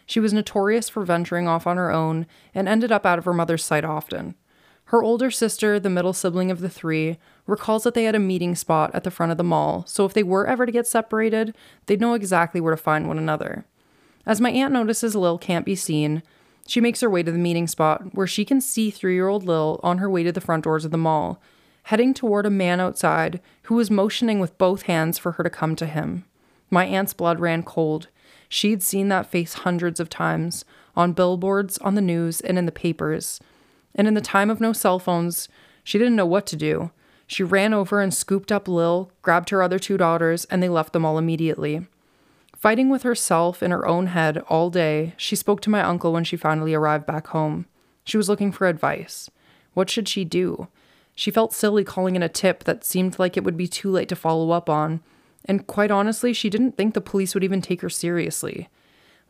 She 0.09 0.21
was 0.21 0.33
notorious 0.33 0.89
for 0.89 1.05
venturing 1.05 1.47
off 1.47 1.67
on 1.67 1.77
her 1.77 1.93
own 1.93 2.27
and 2.55 2.67
ended 2.67 2.91
up 2.91 3.05
out 3.05 3.19
of 3.19 3.27
her 3.27 3.35
mother's 3.35 3.63
sight 3.63 3.85
often. 3.85 4.35
Her 4.87 5.03
older 5.03 5.31
sister, 5.31 5.79
the 5.79 5.91
middle 5.91 6.15
sibling 6.15 6.51
of 6.51 6.61
the 6.61 6.71
three, 6.71 7.19
recalls 7.47 7.85
that 7.85 7.93
they 7.93 8.05
had 8.05 8.15
a 8.15 8.19
meeting 8.19 8.55
spot 8.55 8.91
at 8.95 9.05
the 9.05 9.11
front 9.11 9.33
of 9.33 9.39
the 9.39 9.45
mall, 9.45 9.85
so 9.87 10.07
if 10.07 10.15
they 10.15 10.23
were 10.23 10.47
ever 10.47 10.65
to 10.65 10.73
get 10.73 10.87
separated, 10.87 11.55
they'd 11.85 12.01
know 12.01 12.15
exactly 12.15 12.59
where 12.59 12.75
to 12.75 12.83
find 12.83 13.07
one 13.07 13.19
another. 13.19 13.67
As 14.25 14.41
my 14.41 14.51
aunt 14.51 14.73
notices 14.73 15.15
Lil 15.15 15.37
can't 15.37 15.67
be 15.67 15.75
seen, 15.75 16.23
she 16.67 16.81
makes 16.81 17.03
her 17.03 17.11
way 17.11 17.23
to 17.23 17.31
the 17.31 17.37
meeting 17.37 17.67
spot, 17.67 18.15
where 18.15 18.27
she 18.27 18.47
can 18.47 18.63
see 18.63 18.91
three 18.91 19.13
year 19.13 19.29
old 19.29 19.45
Lil 19.45 19.79
on 19.83 19.99
her 19.99 20.09
way 20.09 20.23
to 20.23 20.33
the 20.33 20.41
front 20.41 20.65
doors 20.65 20.87
of 20.87 20.91
the 20.91 20.97
mall, 20.97 21.39
heading 21.85 22.15
toward 22.15 22.47
a 22.47 22.51
man 22.51 22.81
outside 22.81 23.43
who 23.65 23.75
was 23.75 23.91
motioning 23.91 24.41
with 24.41 24.57
both 24.57 24.83
hands 24.83 25.19
for 25.19 25.33
her 25.33 25.45
to 25.45 25.51
come 25.51 25.77
to 25.77 25.85
him. 25.85 26.25
My 26.71 26.87
aunt's 26.87 27.13
blood 27.13 27.41
ran 27.41 27.63
cold. 27.63 28.09
She'd 28.49 28.83
seen 28.83 29.09
that 29.09 29.31
face 29.31 29.55
hundreds 29.55 30.01
of 30.01 30.09
times, 30.09 30.65
on 30.97 31.13
billboards, 31.13 31.79
on 31.79 31.95
the 31.95 32.01
news, 32.01 32.41
and 32.41 32.59
in 32.59 32.67
the 32.67 32.73
papers 32.73 33.41
and 33.99 34.07
in 34.07 34.15
the 34.15 34.21
time 34.21 34.49
of 34.49 34.61
no 34.61 34.73
cell 34.73 34.99
phones, 34.99 35.49
she 35.83 35.99
didn't 35.99 36.17
know 36.17 36.25
what 36.25 36.47
to 36.47 36.57
do. 36.57 36.93
She 37.27 37.43
ran 37.43 37.75
over 37.75 38.01
and 38.01 38.15
scooped 38.15 38.51
up 38.53 38.69
Lil, 38.69 39.11
grabbed 39.21 39.51
her 39.51 39.63
other 39.63 39.79
two 39.79 39.99
daughters, 39.99 40.45
and 40.47 40.63
they 40.63 40.69
left 40.69 40.93
them 40.93 41.05
all 41.05 41.19
immediately. 41.19 41.87
Fighting 42.57 42.89
with 42.89 43.03
herself 43.03 43.63
in 43.63 43.71
her 43.71 43.87
own 43.87 44.07
head 44.07 44.39
all 44.49 44.71
day, 44.71 45.15
she 45.17 45.37
spoke 45.37 45.61
to 45.63 45.71
my 45.71 45.83
uncle 45.83 46.13
when 46.13 46.25
she 46.25 46.37
finally 46.37 46.75
arrived 46.75 47.07
back 47.07 47.29
home. 47.29 47.67
She 48.05 48.17
was 48.17 48.29
looking 48.29 48.53
for 48.53 48.67
advice. 48.67 49.29
What 49.75 49.91
should 49.91 50.09
she 50.09 50.25
do? 50.25 50.69
She 51.15 51.31
felt 51.31 51.53
silly 51.53 51.85
calling 51.85 52.17
in 52.17 52.23
a 52.23 52.29
tip 52.29 52.65
that 52.65 52.85
seemed 52.85 53.19
like 53.19 53.37
it 53.37 53.45
would 53.45 53.57
be 53.57 53.69
too 53.69 53.91
late 53.91 54.09
to 54.09 54.17
follow 54.17 54.53
up 54.53 54.71
on, 54.71 55.01
and 55.49 55.67
quite 55.67 55.91
honestly, 55.91 56.33
she 56.33 56.51
didn't 56.51 56.77
think 56.77 56.95
the 56.95 57.01
police 57.01 57.35
would 57.35 57.43
even 57.43 57.63
take 57.63 57.81
her 57.81 57.89
seriously. 57.89 58.69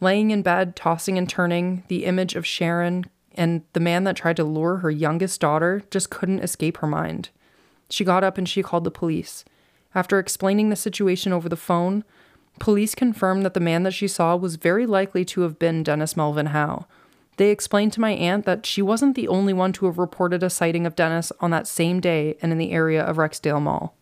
Laying 0.00 0.30
in 0.32 0.42
bed, 0.42 0.76
tossing 0.76 1.16
and 1.16 1.28
turning, 1.28 1.84
the 1.88 2.04
image 2.04 2.34
of 2.34 2.44
Sharin, 2.44 3.06
and 3.34 3.62
the 3.72 3.80
man 3.80 4.04
that 4.04 4.16
tried 4.16 4.36
to 4.36 4.44
lure 4.44 4.78
her 4.78 4.90
youngest 4.90 5.40
daughter 5.40 5.82
just 5.90 6.10
couldn't 6.10 6.40
escape 6.40 6.78
her 6.78 6.86
mind. 6.86 7.30
She 7.88 8.04
got 8.04 8.24
up 8.24 8.36
and 8.36 8.48
she 8.48 8.62
called 8.62 8.84
the 8.84 8.90
police. 8.90 9.44
After 9.94 10.18
explaining 10.18 10.68
the 10.68 10.76
situation 10.76 11.32
over 11.32 11.48
the 11.48 11.56
phone, 11.56 12.04
police 12.58 12.94
confirmed 12.94 13.44
that 13.44 13.54
the 13.54 13.60
man 13.60 13.84
that 13.84 13.94
she 13.94 14.08
saw 14.08 14.36
was 14.36 14.56
very 14.56 14.86
likely 14.86 15.24
to 15.26 15.42
have 15.42 15.58
been 15.58 15.82
Dennis 15.84 16.14
Melvyn 16.14 16.48
Howe. 16.48 16.86
They 17.36 17.50
explained 17.50 17.92
to 17.92 18.00
my 18.00 18.10
aunt 18.10 18.44
that 18.46 18.66
she 18.66 18.82
wasn't 18.82 19.14
the 19.14 19.28
only 19.28 19.52
one 19.52 19.72
to 19.74 19.86
have 19.86 19.98
reported 19.98 20.42
a 20.42 20.50
sighting 20.50 20.84
of 20.84 20.96
Dennis 20.96 21.32
on 21.40 21.52
that 21.52 21.68
same 21.68 22.00
day 22.00 22.36
and 22.42 22.50
in 22.50 22.58
the 22.58 22.72
area 22.72 23.02
of 23.02 23.16
Rexdale 23.16 23.62
Mall. 23.62 23.94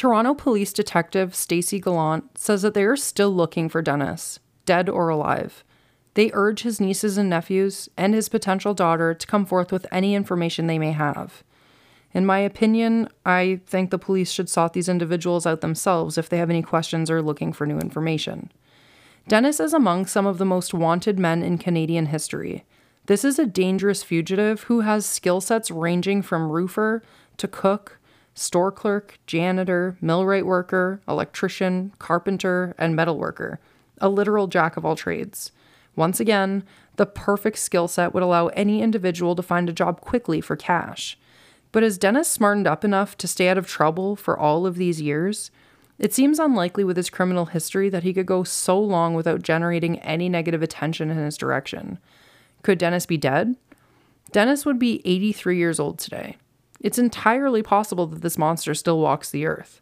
Toronto 0.00 0.32
Police 0.32 0.72
Detective 0.72 1.34
Stacy 1.34 1.78
Gallant 1.78 2.38
says 2.38 2.62
that 2.62 2.72
they 2.72 2.84
are 2.84 2.96
still 2.96 3.28
looking 3.28 3.68
for 3.68 3.82
Dennis, 3.82 4.40
dead 4.64 4.88
or 4.88 5.10
alive. 5.10 5.62
They 6.14 6.30
urge 6.32 6.62
his 6.62 6.80
nieces 6.80 7.18
and 7.18 7.28
nephews 7.28 7.86
and 7.98 8.14
his 8.14 8.30
potential 8.30 8.72
daughter 8.72 9.12
to 9.12 9.26
come 9.26 9.44
forth 9.44 9.70
with 9.70 9.86
any 9.92 10.14
information 10.14 10.68
they 10.68 10.78
may 10.78 10.92
have. 10.92 11.44
In 12.14 12.24
my 12.24 12.38
opinion, 12.38 13.10
I 13.26 13.60
think 13.66 13.90
the 13.90 13.98
police 13.98 14.32
should 14.32 14.48
sort 14.48 14.72
these 14.72 14.88
individuals 14.88 15.44
out 15.44 15.60
themselves 15.60 16.16
if 16.16 16.30
they 16.30 16.38
have 16.38 16.48
any 16.48 16.62
questions 16.62 17.10
or 17.10 17.20
looking 17.20 17.52
for 17.52 17.66
new 17.66 17.78
information. 17.78 18.50
Dennis 19.28 19.60
is 19.60 19.74
among 19.74 20.06
some 20.06 20.24
of 20.24 20.38
the 20.38 20.46
most 20.46 20.72
wanted 20.72 21.18
men 21.18 21.42
in 21.42 21.58
Canadian 21.58 22.06
history. 22.06 22.64
This 23.04 23.22
is 23.22 23.38
a 23.38 23.44
dangerous 23.44 24.02
fugitive 24.02 24.62
who 24.62 24.80
has 24.80 25.04
skill 25.04 25.42
sets 25.42 25.70
ranging 25.70 26.22
from 26.22 26.50
roofer 26.50 27.02
to 27.36 27.46
cook, 27.46 27.99
store 28.40 28.72
clerk, 28.72 29.18
janitor, 29.26 29.96
millwright 30.00 30.46
worker, 30.46 31.02
electrician, 31.06 31.92
carpenter, 31.98 32.74
and 32.78 32.96
metalworker, 32.96 33.58
a 33.98 34.08
literal 34.08 34.46
jack 34.46 34.76
of 34.76 34.84
all 34.84 34.96
trades. 34.96 35.52
Once 35.94 36.20
again, 36.20 36.64
the 36.96 37.04
perfect 37.04 37.58
skill 37.58 37.86
set 37.86 38.14
would 38.14 38.22
allow 38.22 38.46
any 38.48 38.80
individual 38.80 39.36
to 39.36 39.42
find 39.42 39.68
a 39.68 39.74
job 39.74 40.00
quickly 40.00 40.40
for 40.40 40.56
cash. 40.56 41.18
But 41.70 41.82
is 41.82 41.98
Dennis 41.98 42.28
smartened 42.28 42.66
up 42.66 42.82
enough 42.82 43.16
to 43.18 43.28
stay 43.28 43.48
out 43.48 43.58
of 43.58 43.66
trouble 43.66 44.16
for 44.16 44.38
all 44.38 44.66
of 44.66 44.76
these 44.76 45.02
years? 45.02 45.50
It 45.98 46.14
seems 46.14 46.38
unlikely 46.38 46.82
with 46.82 46.96
his 46.96 47.10
criminal 47.10 47.46
history 47.46 47.90
that 47.90 48.04
he 48.04 48.14
could 48.14 48.26
go 48.26 48.42
so 48.42 48.80
long 48.80 49.14
without 49.14 49.42
generating 49.42 49.98
any 49.98 50.30
negative 50.30 50.62
attention 50.62 51.10
in 51.10 51.18
his 51.18 51.36
direction. 51.36 51.98
Could 52.62 52.78
Dennis 52.78 53.04
be 53.04 53.18
dead? 53.18 53.56
Dennis 54.32 54.64
would 54.64 54.78
be 54.78 55.02
83 55.04 55.58
years 55.58 55.78
old 55.78 55.98
today. 55.98 56.38
It's 56.80 56.98
entirely 56.98 57.62
possible 57.62 58.06
that 58.06 58.22
this 58.22 58.38
monster 58.38 58.74
still 58.74 58.98
walks 58.98 59.30
the 59.30 59.46
earth. 59.46 59.80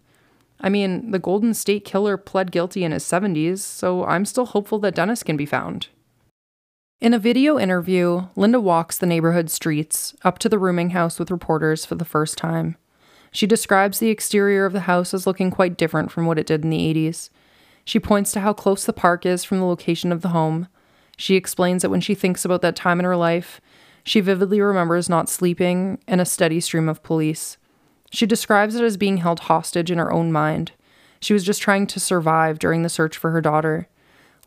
I 0.60 0.68
mean, 0.68 1.12
the 1.12 1.20
Golden 1.20 1.54
State 1.54 1.84
Killer 1.84 2.16
pled 2.16 2.50
guilty 2.50 2.82
in 2.82 2.90
his 2.90 3.04
70s, 3.04 3.60
so 3.60 4.04
I'm 4.04 4.24
still 4.24 4.46
hopeful 4.46 4.80
that 4.80 4.96
Dennis 4.96 5.22
can 5.22 5.36
be 5.36 5.46
found. 5.46 5.88
In 7.00 7.14
a 7.14 7.18
video 7.20 7.60
interview, 7.60 8.26
Linda 8.34 8.60
walks 8.60 8.98
the 8.98 9.06
neighborhood 9.06 9.50
streets 9.50 10.16
up 10.24 10.40
to 10.40 10.48
the 10.48 10.58
rooming 10.58 10.90
house 10.90 11.20
with 11.20 11.30
reporters 11.30 11.84
for 11.84 11.94
the 11.94 12.04
first 12.04 12.36
time. 12.36 12.76
She 13.30 13.46
describes 13.46 14.00
the 14.00 14.08
exterior 14.08 14.66
of 14.66 14.72
the 14.72 14.80
house 14.80 15.14
as 15.14 15.24
looking 15.24 15.52
quite 15.52 15.76
different 15.76 16.10
from 16.10 16.26
what 16.26 16.40
it 16.40 16.46
did 16.46 16.64
in 16.64 16.70
the 16.70 16.94
80s. 16.94 17.30
She 17.84 18.00
points 18.00 18.32
to 18.32 18.40
how 18.40 18.52
close 18.52 18.84
the 18.84 18.92
park 18.92 19.24
is 19.24 19.44
from 19.44 19.60
the 19.60 19.66
location 19.66 20.10
of 20.10 20.22
the 20.22 20.30
home. 20.30 20.66
She 21.16 21.36
explains 21.36 21.82
that 21.82 21.90
when 21.90 22.00
she 22.00 22.16
thinks 22.16 22.44
about 22.44 22.62
that 22.62 22.74
time 22.74 22.98
in 22.98 23.04
her 23.04 23.16
life, 23.16 23.60
she 24.08 24.20
vividly 24.20 24.58
remembers 24.58 25.10
not 25.10 25.28
sleeping 25.28 25.98
and 26.08 26.18
a 26.18 26.24
steady 26.24 26.60
stream 26.60 26.88
of 26.88 27.02
police. 27.02 27.58
She 28.10 28.24
describes 28.24 28.74
it 28.74 28.82
as 28.82 28.96
being 28.96 29.18
held 29.18 29.40
hostage 29.40 29.90
in 29.90 29.98
her 29.98 30.10
own 30.10 30.32
mind. 30.32 30.72
She 31.20 31.34
was 31.34 31.44
just 31.44 31.60
trying 31.60 31.86
to 31.88 32.00
survive 32.00 32.58
during 32.58 32.82
the 32.82 32.88
search 32.88 33.18
for 33.18 33.32
her 33.32 33.42
daughter. 33.42 33.86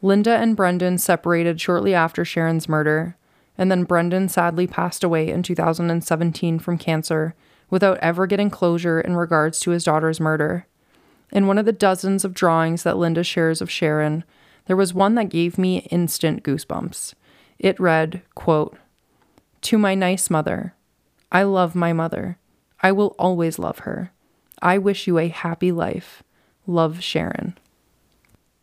Linda 0.01 0.31
and 0.31 0.55
Brendan 0.55 0.97
separated 0.97 1.61
shortly 1.61 1.93
after 1.93 2.23
Sharin's 2.23 2.67
murder, 2.67 3.15
and 3.55 3.69
then 3.69 3.83
Brendan 3.83 4.29
sadly 4.29 4.65
passed 4.65 5.03
away 5.03 5.29
in 5.29 5.43
2017 5.43 6.57
from 6.57 6.79
cancer 6.79 7.35
without 7.69 7.99
ever 7.99 8.25
getting 8.25 8.49
closure 8.49 8.99
in 8.99 9.15
regards 9.15 9.59
to 9.59 9.69
his 9.69 9.83
daughter's 9.83 10.19
murder. 10.19 10.65
In 11.31 11.45
one 11.45 11.59
of 11.59 11.65
the 11.65 11.71
dozens 11.71 12.25
of 12.25 12.33
drawings 12.33 12.81
that 12.81 12.97
Linda 12.97 13.23
shares 13.23 13.61
of 13.61 13.69
Sharin, 13.69 14.23
there 14.65 14.75
was 14.75 14.91
one 14.91 15.13
that 15.15 15.29
gave 15.29 15.59
me 15.59 15.87
instant 15.91 16.41
goosebumps. 16.41 17.13
It 17.59 17.79
read, 17.79 18.23
quote, 18.33 18.75
To 19.61 19.77
my 19.77 19.95
nice 19.95 20.29
mother, 20.29 20.73
I 21.31 21.43
love 21.43 21.75
my 21.75 21.93
mother. 21.93 22.37
I 22.81 22.91
will 22.91 23.15
always 23.19 23.59
love 23.59 23.79
her. 23.79 24.11
I 24.61 24.77
wish 24.77 25.07
you 25.07 25.17
a 25.17 25.27
happy 25.27 25.71
life. 25.71 26.23
Love 26.65 26.97
Sharin. 26.97 27.55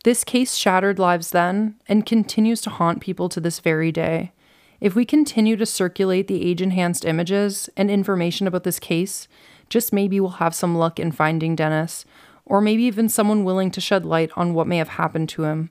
This 0.03 0.23
case 0.23 0.55
shattered 0.55 0.99
lives 0.99 1.31
then 1.31 1.75
and 1.87 2.05
continues 2.05 2.61
to 2.61 2.69
haunt 2.69 3.01
people 3.01 3.29
to 3.29 3.39
this 3.39 3.59
very 3.59 3.91
day. 3.91 4.33
If 4.79 4.95
we 4.95 5.05
continue 5.05 5.57
to 5.57 5.65
circulate 5.65 6.27
the 6.27 6.45
age 6.45 6.61
enhanced 6.61 7.03
images 7.03 7.69
and 7.75 7.91
information 7.91 8.47
about 8.47 8.63
this 8.63 8.79
case, 8.79 9.27
just 9.69 9.91
maybe 9.91 10.19
we'll 10.19 10.31
have 10.31 10.55
some 10.55 10.77
luck 10.77 10.99
in 10.99 11.11
finding 11.11 11.55
Dennis, 11.55 12.05
or 12.45 12.61
maybe 12.61 12.83
even 12.83 13.09
someone 13.09 13.43
willing 13.43 13.71
to 13.71 13.81
shed 13.81 14.05
light 14.05 14.31
on 14.35 14.53
what 14.53 14.67
may 14.67 14.77
have 14.77 14.89
happened 14.89 15.29
to 15.29 15.43
him. 15.43 15.69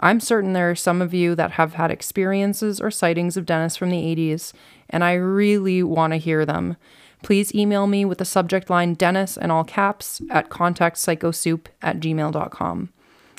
I'm 0.00 0.20
certain 0.20 0.52
there 0.52 0.70
are 0.70 0.74
some 0.74 1.00
of 1.00 1.14
you 1.14 1.34
that 1.36 1.52
have 1.52 1.74
had 1.74 1.90
experiences 1.90 2.80
or 2.80 2.90
sightings 2.90 3.36
of 3.36 3.46
Dennis 3.46 3.76
from 3.76 3.90
the 3.90 4.02
80s, 4.02 4.52
and 4.90 5.04
I 5.04 5.14
really 5.14 5.82
want 5.82 6.12
to 6.12 6.18
hear 6.18 6.44
them. 6.44 6.76
Please 7.22 7.54
email 7.54 7.86
me 7.86 8.04
with 8.04 8.18
the 8.18 8.24
subject 8.24 8.68
line 8.68 8.94
Dennis 8.94 9.36
in 9.36 9.50
all 9.50 9.64
caps 9.64 10.20
at 10.30 10.50
contactpsychosoup 10.50 11.66
at 11.80 12.00
gmail.com. 12.00 12.90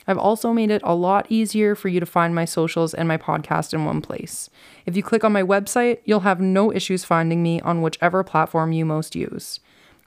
I've 0.07 0.17
also 0.17 0.53
made 0.53 0.71
it 0.71 0.81
a 0.83 0.95
lot 0.95 1.25
easier 1.29 1.75
for 1.75 1.87
you 1.89 1.99
to 1.99 2.05
find 2.05 2.33
my 2.33 2.45
socials 2.45 2.93
and 2.93 3.07
my 3.07 3.17
podcast 3.17 3.73
in 3.73 3.85
one 3.85 4.01
place. 4.01 4.49
If 4.85 4.95
you 4.95 5.03
click 5.03 5.23
on 5.23 5.33
my 5.33 5.43
website, 5.43 5.99
you'll 6.05 6.21
have 6.21 6.39
no 6.39 6.71
issues 6.71 7.03
finding 7.03 7.41
me 7.41 7.59
on 7.61 7.81
whichever 7.81 8.23
platform 8.23 8.71
you 8.71 8.85
most 8.85 9.15
use. 9.15 9.59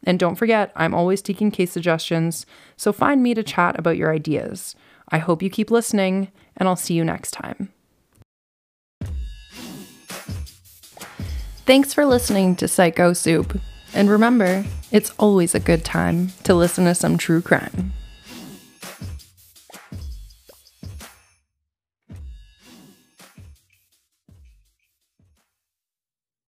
And 0.04 0.18
don't 0.18 0.36
forget, 0.36 0.72
I'm 0.76 0.94
always 0.94 1.20
taking 1.20 1.50
case 1.50 1.72
suggestions, 1.72 2.46
so 2.76 2.92
find 2.92 3.22
me 3.22 3.34
to 3.34 3.42
chat 3.42 3.78
about 3.78 3.96
your 3.96 4.12
ideas. 4.12 4.76
I 5.10 5.18
hope 5.18 5.42
you 5.42 5.50
keep 5.50 5.70
listening, 5.70 6.30
and 6.56 6.68
I'll 6.68 6.76
see 6.76 6.94
you 6.94 7.04
next 7.04 7.32
time. 7.32 7.72
Thanks 11.66 11.92
for 11.92 12.06
listening 12.06 12.56
to 12.56 12.68
Psycho 12.68 13.12
Soup. 13.12 13.60
And 13.94 14.10
remember, 14.10 14.64
it's 14.90 15.12
always 15.18 15.54
a 15.54 15.60
good 15.60 15.84
time 15.84 16.32
to 16.44 16.54
listen 16.54 16.84
to 16.84 16.94
some 16.94 17.18
true 17.18 17.42
crime. 17.42 17.92